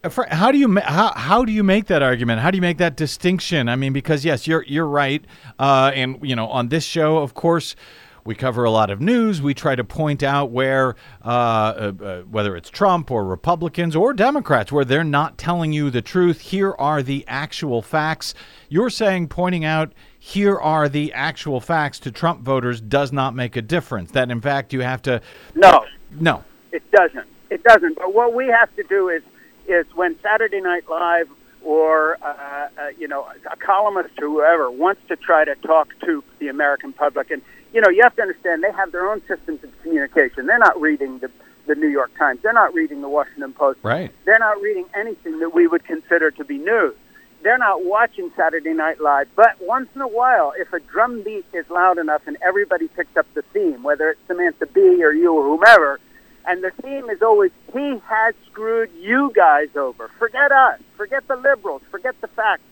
[0.04, 2.40] Uh, Fra- How do you how how do you make that argument?
[2.40, 3.68] How do you make that distinction?
[3.68, 5.24] I mean, because yes, you're you're right,
[5.60, 7.76] uh, and you know, on this show, of course,
[8.24, 9.42] we cover a lot of news.
[9.42, 10.94] We try to point out where
[11.24, 15.90] uh, uh, uh, whether it's Trump or Republicans or Democrats, where they're not telling you
[15.90, 16.40] the truth.
[16.40, 18.34] Here are the actual facts.
[18.68, 23.56] You're saying pointing out here are the actual facts to Trump voters does not make
[23.56, 24.12] a difference.
[24.12, 25.20] That in fact you have to
[25.54, 26.44] No, no.
[26.70, 27.26] It doesn't.
[27.50, 27.98] It doesn't.
[27.98, 29.22] But what we have to do is
[29.66, 31.28] is when Saturday Night Live
[31.64, 32.68] or uh, uh,
[32.98, 37.30] you know a columnist or whoever wants to try to talk to the American public,
[37.30, 37.42] and
[37.72, 40.46] you know you have to understand they have their own systems of communication.
[40.46, 41.30] They're not reading the
[41.66, 42.40] the New York Times.
[42.42, 43.78] They're not reading the Washington Post.
[43.82, 44.10] Right.
[44.24, 46.94] They're not reading anything that we would consider to be news.
[47.42, 49.28] They're not watching Saturday Night Live.
[49.34, 53.16] But once in a while, if a drum beat is loud enough and everybody picks
[53.16, 55.98] up the theme, whether it's Samantha Bee or you or whomever,
[56.46, 60.08] and the theme is always, he has screwed you guys over.
[60.18, 60.80] Forget us.
[60.96, 61.82] Forget the liberals.
[61.90, 62.62] Forget the facts.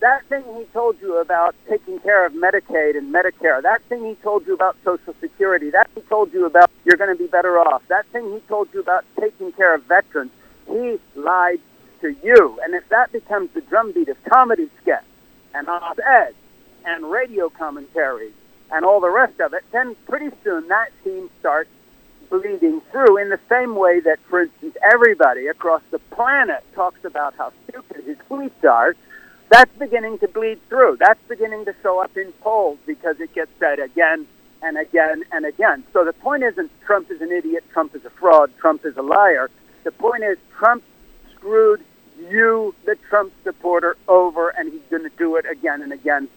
[0.00, 4.14] That thing he told you about taking care of Medicaid and Medicare, that thing he
[4.16, 7.58] told you about Social Security, that he told you about you're going to be better
[7.58, 10.30] off, that thing he told you about taking care of veterans,
[10.66, 11.60] he lied
[12.02, 12.58] to you.
[12.62, 15.04] And if that becomes the drumbeat of comedy sketch
[15.54, 16.34] and op-ed
[16.84, 18.32] and radio commentary
[18.70, 21.70] and all the rest of it, then pretty soon that theme starts
[22.28, 27.34] bleeding through in the same way that, for instance, everybody across the planet talks about
[27.36, 28.94] how stupid his tweets are.
[29.48, 30.96] That's beginning to bleed through.
[30.98, 34.26] That's beginning to show up in polls because it gets said again
[34.62, 35.84] and again and again.
[35.92, 39.02] So the point isn't Trump is an idiot, Trump is a fraud, Trump is a
[39.02, 39.50] liar.
[39.84, 40.82] The point is Trump
[41.34, 41.84] screwed
[42.18, 46.28] you, the Trump supporter, over, and he's going to do it again and again.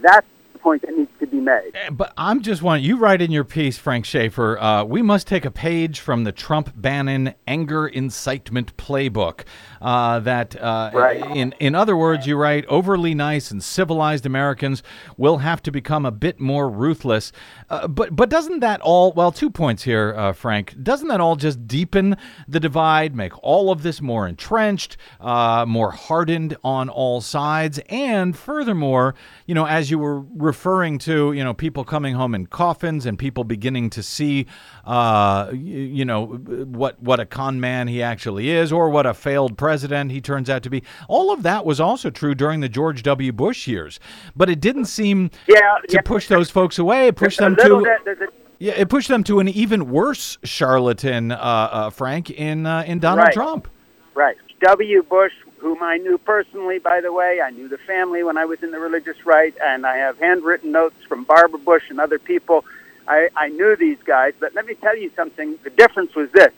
[0.00, 0.26] That's
[0.66, 1.70] point that needs to be made.
[1.92, 5.44] But I'm just wondering, you write in your piece, Frank Schaeffer, uh, we must take
[5.44, 9.44] a page from the Trump Bannon anger incitement playbook.
[9.80, 11.24] Uh, that, uh, Right.
[11.36, 14.82] in, in other words, you write, overly nice and civilized Americans
[15.16, 17.30] will have to become a bit more ruthless.
[17.70, 21.36] Uh, but, but doesn't that all, well, two points here, uh, Frank, doesn't that all
[21.36, 22.16] just deepen
[22.48, 27.78] the divide, make all of this more entrenched, uh, more hardened on all sides?
[27.88, 29.14] And furthermore,
[29.46, 33.18] you know, as you were referring to, you know, people coming home in coffins and
[33.18, 34.46] people beginning to see,
[34.84, 39.56] uh, you know, what what a con man he actually is, or what a failed
[39.56, 40.82] president he turns out to be.
[41.08, 43.32] All of that was also true during the George W.
[43.32, 44.00] Bush years,
[44.34, 46.00] but it didn't seem Yeah, to yeah.
[46.04, 47.08] push those folks away.
[47.08, 47.84] It pushed them to.
[48.04, 52.82] bit, Yeah, it pushed them to an even worse charlatan, uh, uh, Frank, in uh,
[52.86, 53.34] in Donald Right.
[53.34, 53.68] Trump.
[54.14, 54.36] Right.
[54.62, 55.02] W.
[55.02, 55.32] Bush,
[55.66, 58.70] whom I knew personally, by the way, I knew the family when I was in
[58.70, 62.64] the religious right, and I have handwritten notes from Barbara Bush and other people.
[63.08, 65.58] I, I knew these guys, but let me tell you something.
[65.64, 66.52] The difference was this.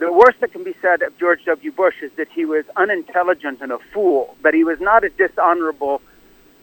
[0.00, 1.70] The worst that can be said of George W.
[1.70, 6.02] Bush is that he was unintelligent and a fool, but he was not a dishonorable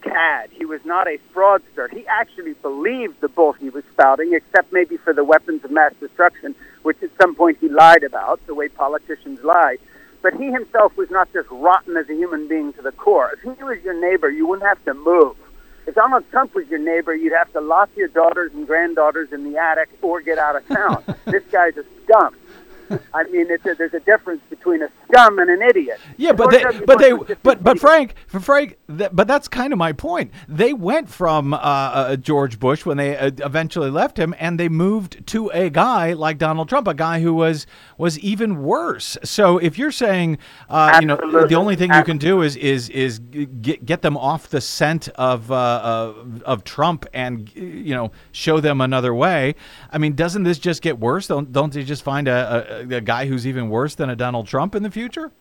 [0.01, 0.49] cad.
[0.51, 1.89] He was not a fraudster.
[1.89, 5.93] He actually believed the bull he was spouting, except maybe for the weapons of mass
[6.01, 9.77] destruction, which at some point he lied about, the way politicians lie.
[10.23, 13.31] But he himself was not just rotten as a human being to the core.
[13.33, 15.35] If he was your neighbor, you wouldn't have to move.
[15.85, 19.43] If Donald Trump was your neighbor, you'd have to lock your daughters and granddaughters in
[19.43, 21.03] the attic or get out of town.
[21.25, 22.35] this guy's a scum.
[23.13, 25.99] I mean, it's a, there's a difference between a scum and an idiot.
[26.17, 27.13] Yeah, but they, but they,
[27.43, 27.79] but but.
[27.79, 30.31] Frank, Frank, that, but that's kind of my point.
[30.47, 34.69] They went from uh, uh, George Bush when they uh, eventually left him, and they
[34.69, 37.67] moved to a guy like Donald Trump, a guy who was
[37.97, 39.17] was even worse.
[39.23, 40.37] So if you're saying,
[40.69, 41.17] uh, you know,
[41.47, 45.09] the only thing you can do is is is get get them off the scent
[45.09, 49.55] of uh, of, of Trump and you know show them another way.
[49.91, 51.27] I mean, doesn't this just get worse?
[51.27, 54.47] Don't don't they just find a, a, a guy who's even worse than a Donald
[54.47, 55.31] Trump in the future?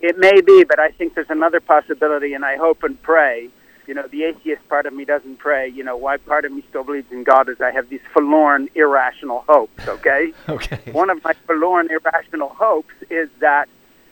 [0.00, 3.48] It may be, but I think there's another possibility, and I hope and pray.
[3.86, 5.68] You know, the atheist part of me doesn't pray.
[5.68, 8.68] You know, why part of me still believes in God is I have these forlorn,
[8.74, 10.32] irrational hopes, okay?
[10.48, 10.92] Okay.
[10.92, 13.68] One of my forlorn, irrational hopes is that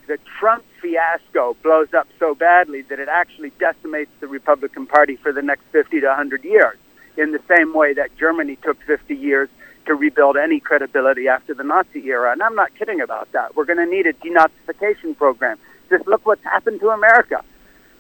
[0.07, 5.33] the Trump fiasco blows up so badly that it actually decimates the Republican Party for
[5.33, 6.79] the next 50 to 100 years,
[7.17, 9.49] in the same way that Germany took 50 years
[9.87, 12.33] to rebuild any credibility after the Nazi era.
[12.33, 13.57] And I'm not kidding about that.
[13.57, 15.59] We're going to need a denazification program.
[15.89, 17.43] Just look what's happened to America.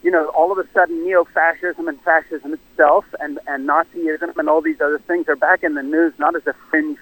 [0.07, 4.61] you know, all of a sudden neo-fascism and fascism itself and, and Nazism and all
[4.61, 6.97] these other things are back in the news, not as a fringe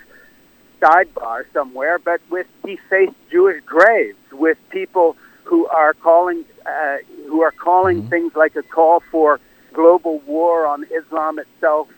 [0.81, 6.97] sidebar somewhere, but with defaced Jewish graves, with people who are calling uh,
[7.29, 9.39] who are calling things like a call for
[9.75, 11.89] global war on Islam itself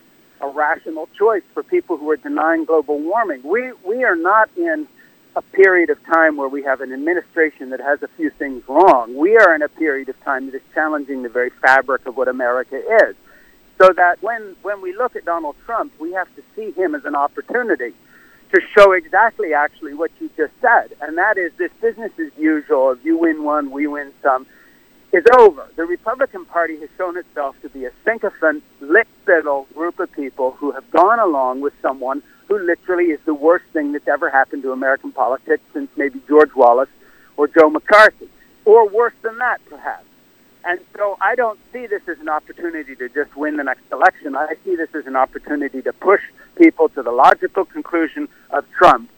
[0.41, 3.41] a rational choice for people who are denying global warming.
[3.43, 4.87] We we are not in
[5.35, 9.15] a period of time where we have an administration that has a few things wrong.
[9.15, 12.27] We are in a period of time that is challenging the very fabric of what
[12.27, 12.77] America
[13.07, 13.15] is.
[13.79, 17.05] So that when when we look at Donald Trump, we have to see him as
[17.05, 17.93] an opportunity
[18.53, 22.91] to show exactly actually what you just said, and that is this business as usual.
[22.91, 24.47] If you win one, we win some
[25.17, 25.67] is over.
[25.75, 28.63] The Republican Party has shown itself to be a sycophant,
[29.23, 33.65] spittle group of people who have gone along with someone who literally is the worst
[33.73, 36.89] thing that's ever happened to American politics since maybe George Wallace
[37.35, 38.29] or Joe McCarthy,
[38.63, 40.05] or worse than that, perhaps.
[40.63, 44.35] And so I don't see this as an opportunity to just win the next election.
[44.35, 46.21] I see this as an opportunity to push
[46.55, 49.09] people to the logical conclusion of Trump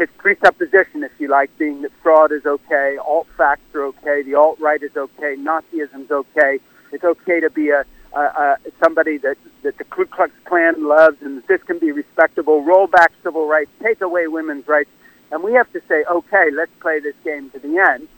[0.00, 4.34] his presupposition, if you like, being that fraud is okay, alt facts are okay, the
[4.34, 6.58] alt right is okay, Nazism's okay.
[6.90, 7.84] It's okay to be a,
[8.14, 12.64] a, a somebody that that the Ku Klux Klan loves, and this can be respectable.
[12.64, 14.88] Roll back civil rights, take away women's rights,
[15.30, 18.08] and we have to say, okay, let's play this game to the end.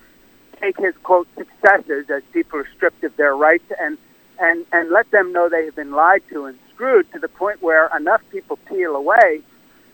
[0.60, 3.98] Take his quote successes as people are stripped of their rights, and
[4.38, 7.60] and and let them know they have been lied to and screwed to the point
[7.60, 9.42] where enough people peel away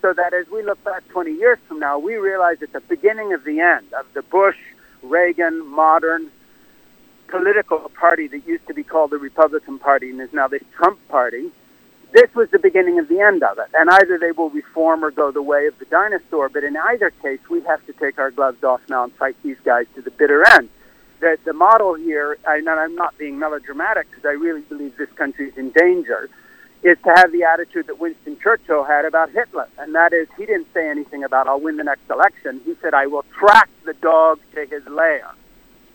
[0.00, 3.32] so that as we look back 20 years from now, we realize it's the beginning
[3.32, 4.56] of the end of the Bush,
[5.02, 6.30] Reagan, modern
[7.28, 10.98] political party that used to be called the Republican Party and is now this Trump
[11.08, 11.50] Party.
[12.12, 13.68] This was the beginning of the end of it.
[13.74, 16.48] And either they will reform or go the way of the dinosaur.
[16.48, 19.58] But in either case, we have to take our gloves off now and fight these
[19.64, 20.70] guys to the bitter end.
[21.20, 25.48] The, the model here, and I'm not being melodramatic because I really believe this country
[25.48, 26.30] is in danger
[26.82, 30.46] is to have the attitude that Winston Churchill had about Hitler, and that is he
[30.46, 32.60] didn't say anything about I'll win the next election.
[32.64, 35.26] He said I will track the dog to his lair,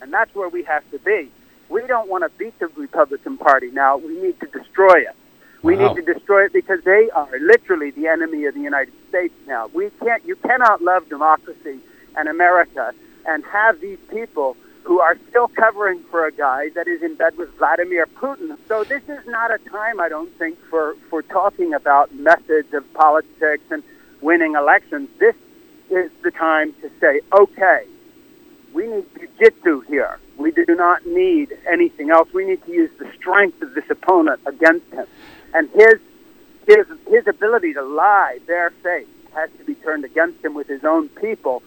[0.00, 1.30] and that's where we have to be.
[1.70, 3.96] We don't want to beat the Republican Party now.
[3.96, 5.16] We need to destroy it.
[5.62, 5.94] We Wow.
[5.94, 9.70] need to destroy it because they are literally the enemy of the United States now.
[9.72, 10.22] We can't.
[10.26, 11.78] You cannot love democracy
[12.16, 12.92] and America
[13.26, 17.36] and have these people who are still covering for a guy that is in bed
[17.38, 18.56] with Vladimir Putin.
[18.68, 22.84] So this is not a time, I don't think, for, for talking about methods of
[22.92, 23.82] politics and
[24.20, 25.08] winning elections.
[25.18, 25.34] This
[25.90, 27.86] is the time to say, okay,
[28.74, 30.18] we need jujitsu here.
[30.36, 32.28] We do not need anything else.
[32.34, 35.06] We need to use the strength of this opponent against him.
[35.54, 35.94] And his,
[36.66, 40.84] his, his ability to lie bare barefaced has to be turned against him with his
[40.84, 41.62] own people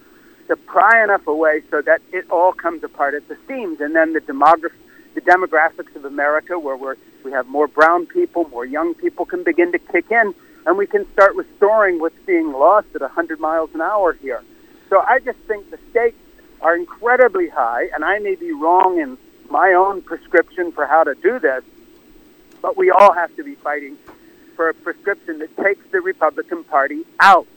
[0.47, 3.79] to pry enough away so that it all comes apart at the seams.
[3.81, 4.71] And then the demograph-
[5.13, 9.43] the demographics of America, where we're, we have more brown people, more young people, can
[9.43, 10.33] begin to kick in,
[10.65, 14.43] and we can start restoring what's being lost at 100 miles an hour here.
[14.89, 16.17] So I just think the stakes
[16.61, 19.17] are incredibly high, and I may be wrong in
[19.49, 21.63] my own prescription for how to do this,
[22.61, 23.97] but we all have to be fighting
[24.55, 27.47] for a prescription that takes the Republican Party out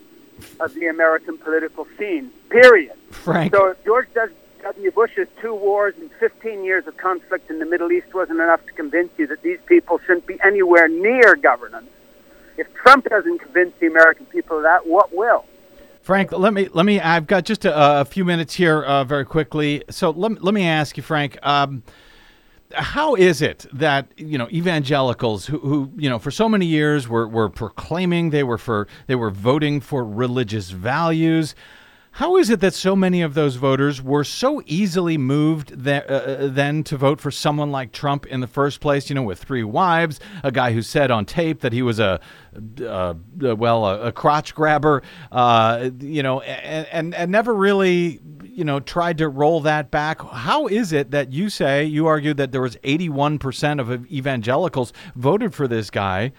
[0.61, 2.93] of the American political scene, period.
[3.11, 3.55] Frank.
[3.55, 4.09] So if George
[4.62, 4.91] W.
[4.91, 8.72] Bush's two wars and 15 years of conflict in the Middle East wasn't enough to
[8.72, 11.88] convince you that these people shouldn't be anywhere near governance,
[12.59, 15.45] if Trump doesn't convince the American people of that, what will?
[16.03, 16.99] Frank, let me let me.
[16.99, 19.82] I've got just a, a few minutes here, uh, very quickly.
[19.91, 21.38] So let me- let me ask you, Frank.
[21.47, 21.82] Um,
[22.75, 27.09] how is it that you know evangelicals who, who you know for so many years
[27.09, 31.55] were, were proclaiming they were for they were voting for religious values
[32.13, 36.49] how is it that so many of those voters were so easily moved th- uh,
[36.49, 39.09] then to vote for someone like Trump in the first place?
[39.09, 42.21] You know, with three wives, a guy who said on tape that he was a,
[42.85, 48.65] uh, well, a, a crotch grabber, uh, you know, and, and and never really, you
[48.65, 50.21] know, tried to roll that back.
[50.21, 54.93] How is it that you say you argued that there was 81 percent of evangelicals
[55.15, 56.33] voted for this guy?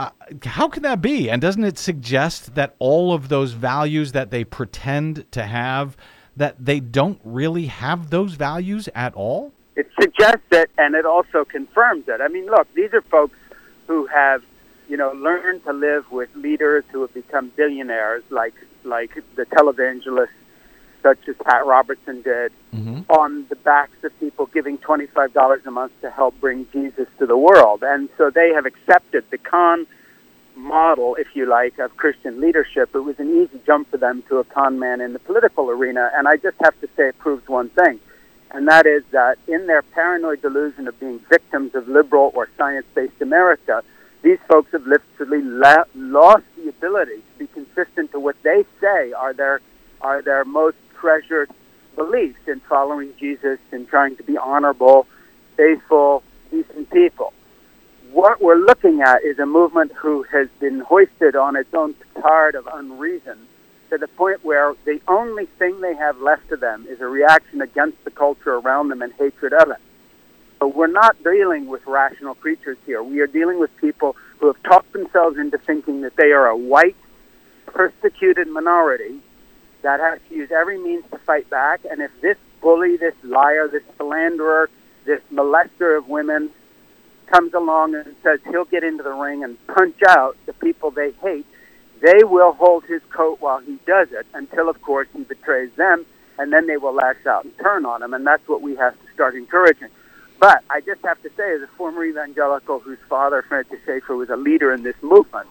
[0.00, 0.08] Uh,
[0.44, 1.28] how can that be?
[1.28, 5.94] And doesn't it suggest that all of those values that they pretend to have,
[6.34, 9.52] that they don't really have those values at all?
[9.76, 12.22] It suggests it, and it also confirms it.
[12.22, 13.36] I mean, look, these are folks
[13.88, 14.42] who have,
[14.88, 20.28] you know, learned to live with leaders who have become billionaires, like like the televangelists
[21.02, 23.10] such as Pat Robertson did, mm-hmm.
[23.10, 27.08] on the backs of people giving twenty five dollars a month to help bring Jesus
[27.18, 29.86] to the world, and so they have accepted the con
[30.56, 32.94] model, if you like, of Christian leadership.
[32.94, 36.10] It was an easy jump for them to a con man in the political arena,
[36.14, 38.00] and I just have to say it proves one thing
[38.52, 43.20] and that is that in their paranoid delusion of being victims of liberal or science-based
[43.20, 43.82] America,
[44.22, 49.12] these folks have literally la- lost the ability to be consistent to what they say
[49.12, 49.60] are their
[50.00, 51.50] are their most treasured
[51.96, 55.06] beliefs in following Jesus and trying to be honorable,
[55.56, 57.32] faithful, decent people.
[58.12, 62.54] What we're looking at is a movement who has been hoisted on its own petard
[62.54, 63.38] of unreason
[63.90, 67.60] to the point where the only thing they have left to them is a reaction
[67.60, 69.78] against the culture around them and hatred of it.
[70.58, 73.02] But we're not dealing with rational creatures here.
[73.02, 76.56] We are dealing with people who have talked themselves into thinking that they are a
[76.56, 76.96] white,
[77.66, 79.20] persecuted minority
[79.82, 81.80] that has to use every means to fight back.
[81.90, 84.68] And if this bully, this liar, this philanderer,
[85.04, 86.50] this molester of women
[87.26, 91.12] comes along and says he'll get into the ring and punch out the people they
[91.12, 91.46] hate,
[92.00, 96.04] they will hold his coat while he does it until, of course, he betrays them,
[96.38, 98.14] and then they will lash out and turn on him.
[98.14, 99.88] And that's what we have to start encouraging.
[100.38, 104.30] But I just have to say, as a former evangelical whose father, Francis Schaeffer, was
[104.30, 105.48] a leader in this movement,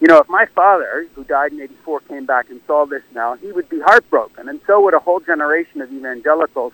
[0.00, 3.34] you know, if my father, who died in 84, came back and saw this now,
[3.36, 4.48] he would be heartbroken.
[4.48, 6.72] And so would a whole generation of evangelicals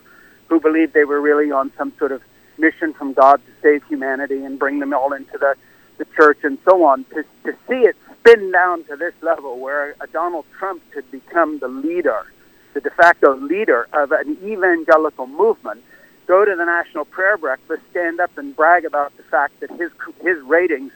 [0.49, 2.22] who believed they were really on some sort of
[2.57, 5.57] mission from God to save humanity and bring them all into the,
[5.99, 7.05] the church and so on.
[7.07, 11.59] To, to see it spin down to this level where a Donald Trump could become
[11.59, 12.27] the leader,
[12.74, 15.83] the de facto leader of an evangelical movement,
[16.29, 19.91] go to the National Prayer Breakfast, stand up and brag about the fact that his,
[20.22, 20.93] his ratings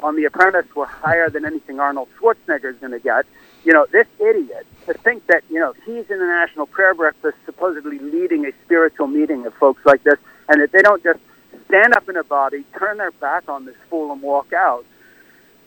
[0.00, 3.26] on The Apprentice were higher than anything Arnold Schwarzenegger is going to get.
[3.64, 7.36] You know, this idiot to think that you know he's in the National Prayer Breakfast,
[7.44, 10.18] supposedly leading a spiritual meeting of folks like this,
[10.48, 11.20] and that they don't just
[11.66, 14.84] stand up in a body, turn their back on this fool, and walk out,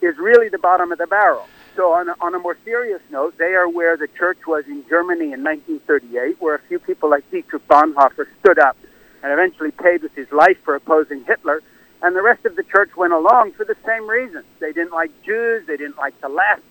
[0.02, 1.48] is really the bottom of the barrel.
[1.76, 4.84] So, on a, on a more serious note, they are where the church was in
[4.90, 8.78] Germany in 1938, where a few people like Dietrich Bonhoeffer stood up
[9.24, 11.62] and eventually paid with his life for opposing Hitler
[12.02, 14.46] and the rest of the church went along for the same reasons.
[14.60, 16.64] They didn't like Jews, they didn't like the left,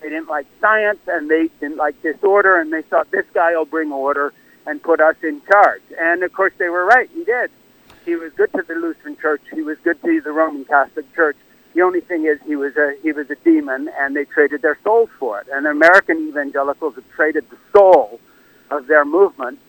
[0.00, 3.66] they didn't like science, and they didn't like disorder, and they thought this guy will
[3.66, 4.32] bring order
[4.66, 5.82] and put us in charge.
[5.98, 7.10] And of course, they were right.
[7.12, 7.50] He did.
[8.04, 9.42] He was good to the Lutheran Church.
[9.52, 11.36] He was good to the Roman Catholic Church.
[11.74, 14.78] The only thing is, he was a he was a demon, and they traded their
[14.82, 15.46] souls for it.
[15.52, 18.18] And American evangelicals have traded the soul
[18.70, 19.60] of their movement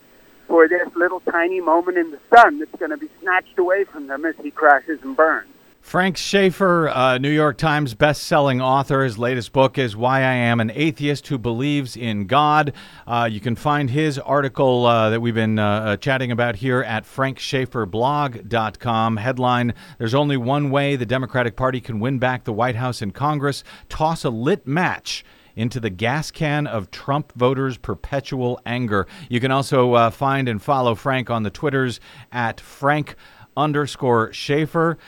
[0.46, 4.06] for this little tiny moment in the sun that's going to be snatched away from
[4.06, 5.48] them as he crashes and burns.
[5.82, 9.02] Frank Schaeffer, uh, New York Times best-selling author.
[9.02, 12.72] His latest book is "Why I Am an Atheist Who Believes in God."
[13.04, 17.04] Uh, you can find his article uh, that we've been uh, chatting about here at
[17.04, 19.16] frankschaefferblog.com.
[19.16, 23.12] Headline: There's only one way the Democratic Party can win back the White House and
[23.12, 25.24] Congress: toss a lit match
[25.56, 29.06] into the gas can of Trump voters' perpetual anger.
[29.28, 32.00] You can also uh, find and follow Frank on the Twitters
[32.30, 33.16] at Frank
[33.56, 34.98] underscore Schaeffer.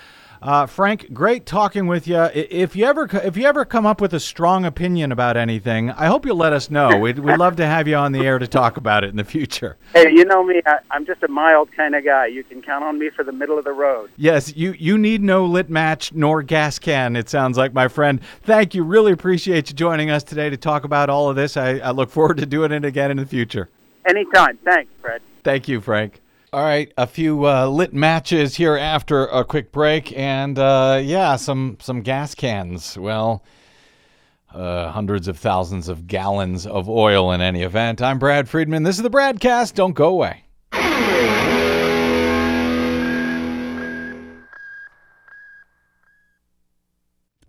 [0.45, 2.21] Uh, Frank, great talking with you.
[2.35, 6.05] If you ever if you ever come up with a strong opinion about anything, I
[6.05, 6.99] hope you'll let us know.
[6.99, 9.25] We'd, we'd love to have you on the air to talk about it in the
[9.25, 9.79] future.
[9.95, 10.61] Hey, you know me.
[10.67, 12.27] I, I'm just a mild kind of guy.
[12.27, 14.11] You can count on me for the middle of the road.
[14.19, 17.17] Yes, you you need no lit match nor gas can.
[17.17, 18.21] It sounds like, my friend.
[18.43, 18.85] Thank you.
[18.85, 21.57] Really appreciate you joining us today to talk about all of this.
[21.57, 23.71] I, I look forward to doing it again in the future.
[24.07, 24.59] Anytime.
[24.59, 25.23] Thanks, Fred.
[25.43, 26.21] Thank you, Frank.
[26.55, 31.35] All right, a few uh, lit matches here after a quick break, and uh, yeah,
[31.35, 32.97] some some gas cans.
[32.97, 33.43] Well,
[34.55, 38.01] uh, hundreds of thousands of gallons of oil in any event.
[38.01, 38.85] I'm Brad Friedman.
[38.85, 39.75] This is the Bradcast.
[39.75, 40.45] Don't go away.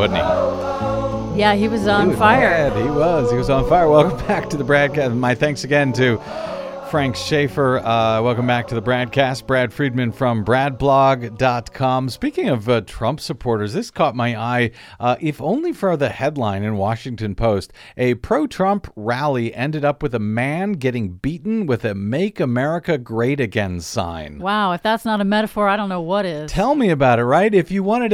[0.00, 1.38] wasn't he?
[1.40, 2.50] Yeah, he was on He was fire.
[2.50, 2.76] mad.
[2.82, 3.30] He was.
[3.30, 3.88] He was on fire.
[3.88, 5.16] Welcome back to the Bradcast.
[5.16, 6.18] My thanks again to
[6.90, 7.78] Frank Schaeffer.
[7.78, 9.46] Uh, welcome back to the Bradcast.
[9.46, 12.08] Brad Friedman from BradBlog.com.
[12.08, 16.64] Speaking of uh, Trump supporters, this caught my eye, uh, if only for the headline
[16.64, 17.72] in Washington Post.
[17.96, 22.98] A pro Trump rally ended up with a man getting beaten with a Make America
[22.98, 24.40] Great Again sign.
[24.40, 26.50] Wow, if that's not a metaphor, I don't know what is.
[26.50, 27.54] Tell me about it, right?
[27.54, 28.08] If you wanted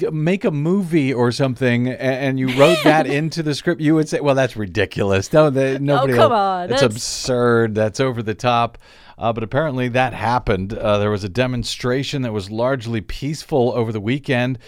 [0.00, 3.94] to uh, make a movie or something and you wrote that into the script, you
[3.94, 5.32] would say, "Well, that's ridiculous.
[5.32, 6.14] No, the, nobody.
[6.14, 7.76] Oh, come will- on, That's, that's- absurd.
[7.76, 8.78] That's over the top."
[9.18, 10.72] Uh, but apparently that happened.
[10.72, 14.58] Uh, there was a demonstration that was largely peaceful over the weekend.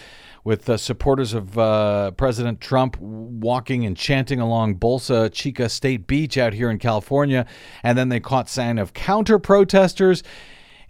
[0.44, 6.36] With uh, supporters of uh, President Trump walking and chanting along Bolsa Chica State Beach
[6.36, 7.46] out here in California.
[7.84, 10.24] And then they caught sign of counter protesters.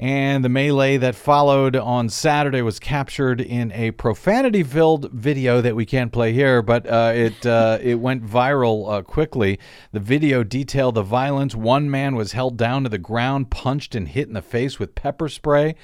[0.02, 5.86] And the melee that followed on Saturday was captured in a profanity-filled video that we
[5.86, 9.60] can't play here, but uh, it uh, it went viral uh, quickly.
[9.92, 11.54] The video detailed the violence.
[11.54, 14.96] One man was held down to the ground, punched and hit in the face with
[14.96, 15.76] pepper spray.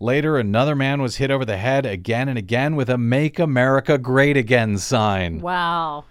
[0.00, 3.98] Later, another man was hit over the head again and again with a "Make America
[3.98, 5.42] Great Again" sign.
[5.42, 6.06] Wow.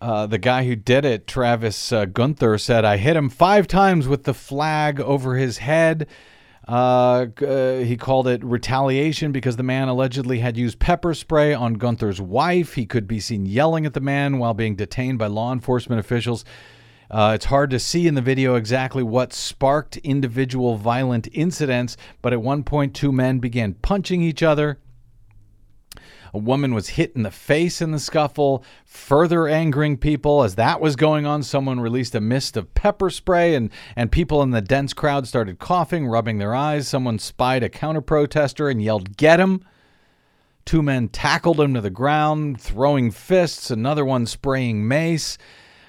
[0.00, 4.08] Uh, the guy who did it, Travis uh, Gunther, said, I hit him five times
[4.08, 6.06] with the flag over his head.
[6.66, 11.74] Uh, uh, he called it retaliation because the man allegedly had used pepper spray on
[11.74, 12.74] Gunther's wife.
[12.74, 16.44] He could be seen yelling at the man while being detained by law enforcement officials.
[17.10, 22.32] Uh, it's hard to see in the video exactly what sparked individual violent incidents, but
[22.32, 24.78] at one point, two men began punching each other.
[26.32, 30.42] A woman was hit in the face in the scuffle, further angering people.
[30.42, 34.42] As that was going on, someone released a mist of pepper spray, and, and people
[34.42, 36.88] in the dense crowd started coughing, rubbing their eyes.
[36.88, 39.64] Someone spied a counter protester and yelled, Get him!
[40.64, 45.36] Two men tackled him to the ground, throwing fists, another one spraying mace.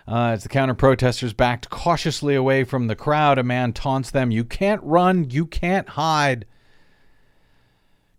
[0.07, 4.31] Uh, as the counter protesters backed cautiously away from the crowd, a man taunts them,
[4.31, 6.45] You can't run, you can't hide.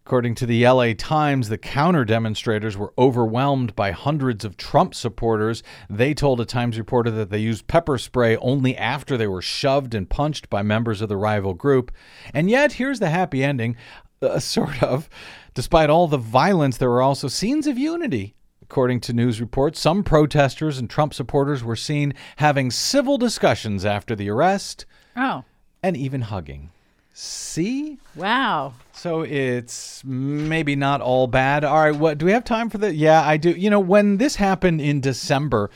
[0.04, 5.62] According to the LA Times, the counter demonstrators were overwhelmed by hundreds of Trump supporters.
[5.88, 9.94] They told a Times reporter that they used pepper spray only after they were shoved
[9.94, 11.92] and punched by members of the rival group.
[12.34, 13.76] And yet, here's the happy ending
[14.20, 15.08] uh, sort of.
[15.54, 18.34] Despite all the violence, there were also scenes of unity.
[18.60, 24.16] According to news reports, some protesters and Trump supporters were seen having civil discussions after
[24.16, 24.84] the arrest
[25.14, 25.44] Oh,
[25.80, 26.70] and even hugging.
[27.14, 27.98] See?
[28.14, 28.74] wow.
[28.92, 31.64] So it's maybe not all bad.
[31.64, 33.50] All right, what do we have time for the Yeah, I do.
[33.50, 35.70] You know, when this happened in December,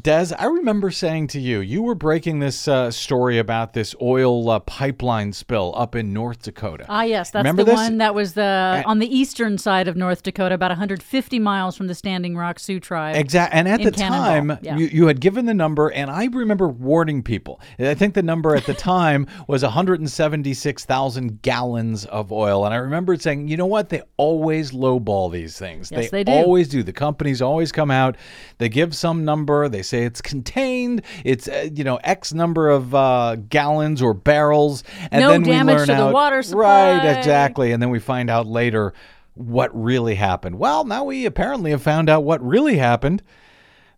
[0.00, 4.48] Des, I remember saying to you, you were breaking this uh, story about this oil
[4.48, 6.86] uh, pipeline spill up in North Dakota.
[6.88, 7.78] Ah, yes, that's Remember the this?
[7.80, 11.88] one that was the on the eastern side of North Dakota, about 150 miles from
[11.88, 13.16] the Standing Rock Sioux tribe.
[13.16, 13.58] Exactly.
[13.58, 14.56] And at the Cannonball.
[14.56, 14.78] time, Yeah.
[14.78, 17.60] you, you had given the number, and I remember warning people.
[17.78, 22.64] I think the number at the time was 176,000 gallons of oil.
[22.64, 23.90] And I remember saying, you know what?
[23.90, 25.90] They always lowball these things.
[25.92, 26.32] Yes, they do.
[26.32, 26.82] always do.
[26.82, 28.16] The companies always come out,
[28.56, 32.94] they give some number, they say it's contained, it's, uh, you know, X number of
[32.94, 34.84] uh, gallons or barrels.
[35.10, 37.72] And No then we learn to the out, water Right, exactly.
[37.72, 38.92] And then we find out later
[39.34, 40.58] what really happened.
[40.58, 43.22] Well, now we apparently have found out what really happened.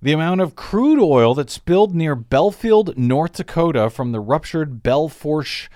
[0.00, 5.08] The amount of crude oil that spilled near Belfield, North Dakota from the ruptured Belle
[5.08, 5.70] Fourche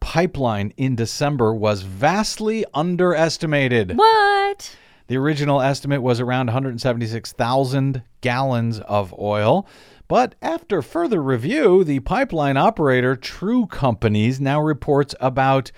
[0.00, 3.96] pipeline in December was vastly underestimated.
[3.96, 4.76] what?
[5.10, 9.66] The original estimate was around 176,000 gallons of oil.
[10.06, 15.72] But after further review, the pipeline operator True Companies now reports about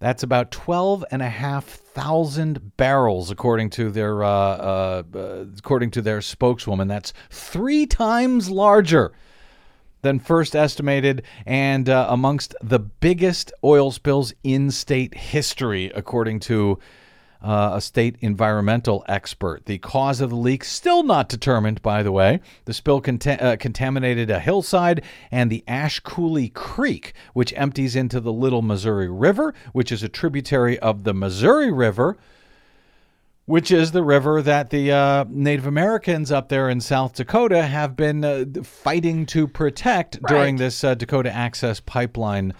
[0.00, 6.88] That's about 12,500 barrels, according to their uh, uh, uh, according to their spokeswoman.
[6.88, 9.12] That's three times larger
[10.02, 16.78] than first estimated, and uh, amongst the biggest oil spills in state history, according to
[17.42, 19.64] uh, a state environmental expert.
[19.66, 22.40] The cause of the leak still not determined, by the way.
[22.66, 28.32] The spill uh, contaminated a hillside and the Ash Coulee Creek, which empties into the
[28.32, 32.18] Little Missouri River, which is a tributary of the Missouri River
[33.46, 37.96] which is the river that the uh, Native Americans up there in South Dakota have
[37.96, 42.54] been uh, fighting to protect during this uh, Dakota Access Pipeline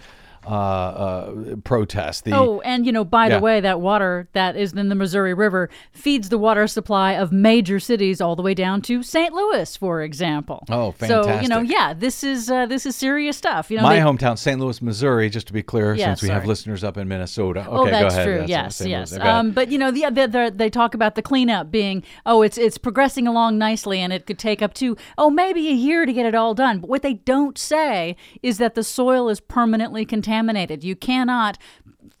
[0.45, 2.25] uh, uh, protest.
[2.25, 3.37] The, Oh, and you know, by Yeah.
[3.37, 7.31] the way, that water that is in the Missouri River feeds the water supply of
[7.31, 9.33] major cities all the way down to St.
[9.33, 10.63] Louis, for example.
[10.69, 11.35] Oh, fantastic!
[11.35, 13.69] So you know, yeah, this is uh, this is serious stuff.
[13.69, 14.59] You know, my they- hometown, St.
[14.59, 17.61] Louis, Missouri, just to be clear, Yeah, since we have listeners up in Minnesota.
[17.61, 18.25] Okay, oh, that's go ahead.
[18.25, 18.37] true.
[18.39, 18.89] That's yes, St.
[18.89, 19.17] yes.
[19.19, 22.57] Um, but you know, the, the, the, they talk about the cleanup being, oh, it's
[22.57, 26.13] it's progressing along nicely, and it could take up to, oh, maybe a year to
[26.13, 26.79] get it all done.
[26.79, 30.30] But what they don't say is that the soil is permanently contaminated.
[30.31, 31.57] You cannot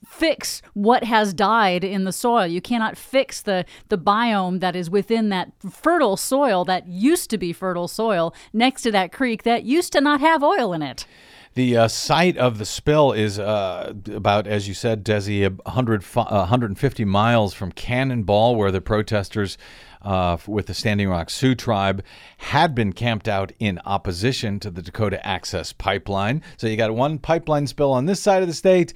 [0.05, 2.45] fix what has died in the soil.
[2.45, 7.37] You cannot fix the the biome that is within that fertile soil that used to
[7.37, 11.05] be fertile soil next to that creek that used to not have oil in it.
[11.53, 16.23] The uh, site of the spill is uh, about, as you said, Desi, 100, uh,
[16.23, 19.57] 150 miles from Cannonball, where the protesters
[20.03, 22.03] uh, with the Standing Rock Sioux tribe
[22.37, 26.41] had been camped out in opposition to the Dakota Access Pipeline.
[26.57, 28.93] So you got one pipeline spill on this side of the state,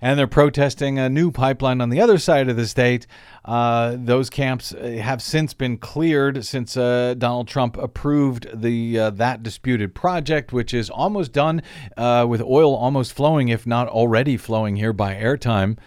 [0.00, 3.06] and they're protesting a new pipeline on the other side of the state.
[3.44, 9.10] Uh, those camps uh, have since been cleared since uh, Donald Trump approved the uh,
[9.10, 11.62] that disputed project, which is almost done,
[11.96, 15.78] uh, with oil almost flowing, if not already flowing here by airtime.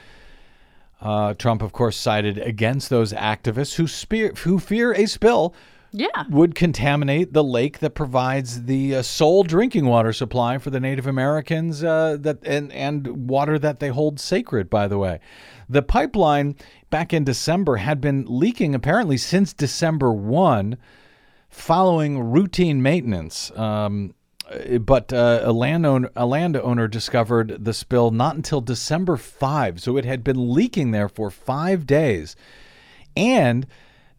[1.05, 5.53] Uh, Trump, of course, sided against those activists who, spear, who fear a spill
[5.91, 6.07] Yeah.
[6.29, 11.05] would contaminate the lake that provides the uh, sole drinking water supply for the Native
[11.07, 14.67] Americans uh, that and and water that they hold sacred.
[14.69, 15.19] By the way,
[15.69, 16.55] the pipeline
[16.89, 20.75] back in December had been leaking apparently since December one,
[21.49, 23.51] following routine maintenance.
[23.55, 24.15] Um,
[24.81, 29.81] but uh, a landowner, a landowner discovered the spill not until December 5.
[29.81, 32.35] So it had been leaking there for five days.
[33.15, 33.65] And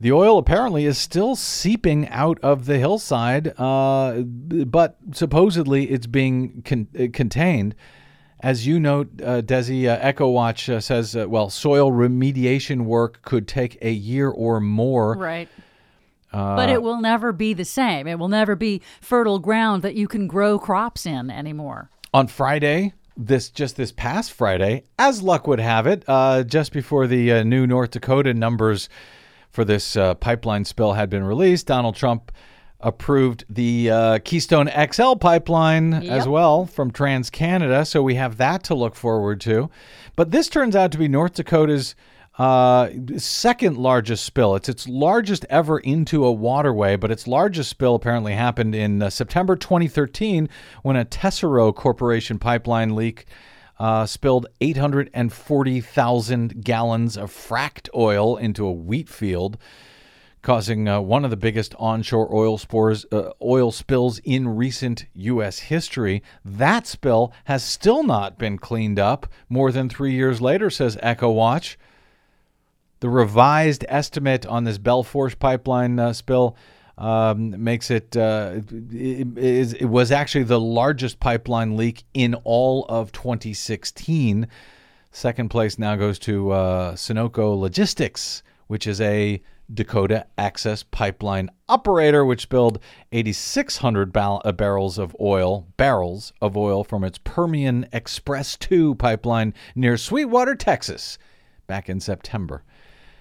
[0.01, 6.62] the oil apparently is still seeping out of the hillside, uh, but supposedly it's being
[6.64, 7.74] con- uh, contained.
[8.41, 13.49] As you note, uh, Desi, uh, EcoWatch uh, says, uh, well, soil remediation work could
[13.49, 15.16] take a year or more.
[15.16, 15.49] Right.
[16.37, 18.07] Uh, but it will never be the same.
[18.07, 21.89] It will never be fertile ground that you can grow crops in anymore.
[22.12, 27.07] on Friday, this just this past Friday, as luck would have it, uh, just before
[27.07, 28.91] the uh, new North Dakota numbers
[29.51, 32.30] for this uh, pipeline spill had been released, Donald Trump
[32.80, 37.87] approved the uh, Keystone XL pipeline as well from TransCanada.
[37.87, 39.70] So we have that to look forward to.
[40.14, 41.95] But this turns out to be North Dakota's
[42.39, 44.55] uh, second largest spill.
[44.57, 49.11] It's its largest ever into a waterway, but its largest spill apparently happened in uh,
[49.11, 50.49] September 2013
[50.82, 53.26] when a Tesoro Corporation pipeline leak
[53.78, 59.57] uh, spilled 840,000 gallons of fracked oil into a wheat field
[60.43, 65.59] causing uh, one of the biggest onshore oil spores, uh, oil spills in recent U.S.
[65.59, 66.22] history.
[66.45, 71.74] That spill has still not been cleaned up more than three years later, says EcoWatch.
[73.01, 76.57] The revised estimate on this Belle Fourche pipeline uh, spill
[76.99, 82.86] um, makes it, uh, it, is, it was actually the largest pipeline leak in all
[82.88, 84.49] of 2016.
[85.11, 89.42] Second place now goes to uh, Sunoco Logistics, which is a
[89.72, 92.78] Dakota Access Pipeline operator, which spilled
[93.12, 99.53] 8,600 bar- uh, barrels of oil, barrels of oil from its Permian Express 2 pipeline
[99.74, 101.18] near Sweetwater, Texas,
[101.66, 102.62] back in September.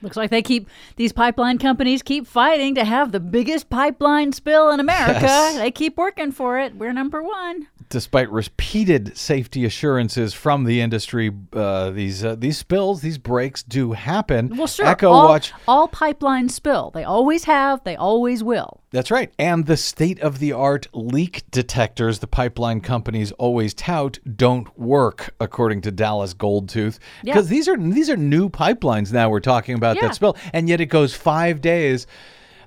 [0.02, 4.70] Looks like they keep these pipeline companies keep fighting to have the biggest pipeline spill
[4.70, 5.22] in America.
[5.22, 5.58] Yes.
[5.58, 6.76] They keep working for it.
[6.76, 7.68] We're number one.
[7.89, 13.93] Despite repeated safety assurances from the industry, uh, these uh, these spills, these breaks do
[13.93, 14.56] happen.
[14.58, 14.86] Well, sure.
[14.86, 15.54] Echo all, Watch.
[15.68, 16.91] all pipelines spill.
[16.91, 17.84] They always have.
[17.84, 18.82] They always will.
[18.91, 19.32] That's right.
[19.38, 25.36] And the state of the art leak detectors the pipeline companies always tout don't work,
[25.39, 26.98] according to Dallas Goldtooth.
[27.22, 27.34] Yeah.
[27.34, 30.08] Because these are these are new pipelines now we're talking about Yeah.
[30.08, 30.36] that spill.
[30.54, 32.08] And yet it goes five days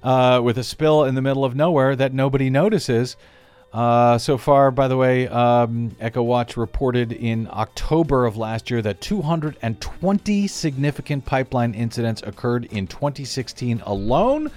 [0.03, 3.17] uh, with a spill in the middle of nowhere that nobody notices.
[3.73, 9.01] Uh, so far, by the way, um, EcoWatch reported in October of last year that
[9.01, 14.51] 220 significant pipeline incidents occurred in 2016 alone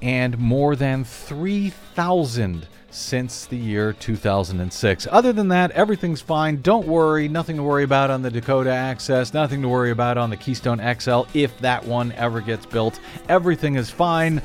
[0.00, 5.06] and more than 3,000 since the year 2006.
[5.10, 6.60] Other than that, everything's fine.
[6.60, 7.28] Don't worry.
[7.28, 9.32] Nothing to worry about on the Dakota Access.
[9.32, 13.00] Nothing to worry about on the Keystone XL if that one ever gets built.
[13.28, 14.42] Everything is fine.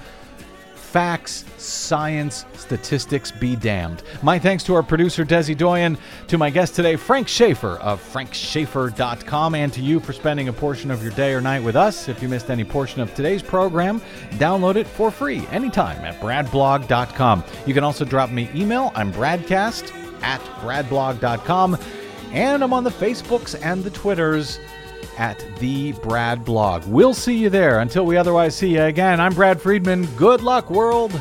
[0.96, 4.02] Facts, science, statistics be damned.
[4.24, 9.56] My thanks to our producer, Desi Doyen, to my guest today, Frank Schaeffer of frankschaefer.com,
[9.56, 12.08] and to you for spending a portion of your day or night with us.
[12.08, 14.00] If you missed any portion of today's program,
[14.36, 17.44] download it for free anytime at bradblog.com.
[17.66, 18.94] You can also drop me email.
[18.96, 21.78] I'm bradcast at bradblog.com.
[22.32, 24.60] And I'm on the Facebooks and the Twitters
[25.18, 26.86] at the Brad Blog.
[26.88, 27.80] We'll see you there.
[27.80, 30.06] Until we otherwise see you again, I'm Brad Friedman.
[30.18, 31.12] Good luck, world.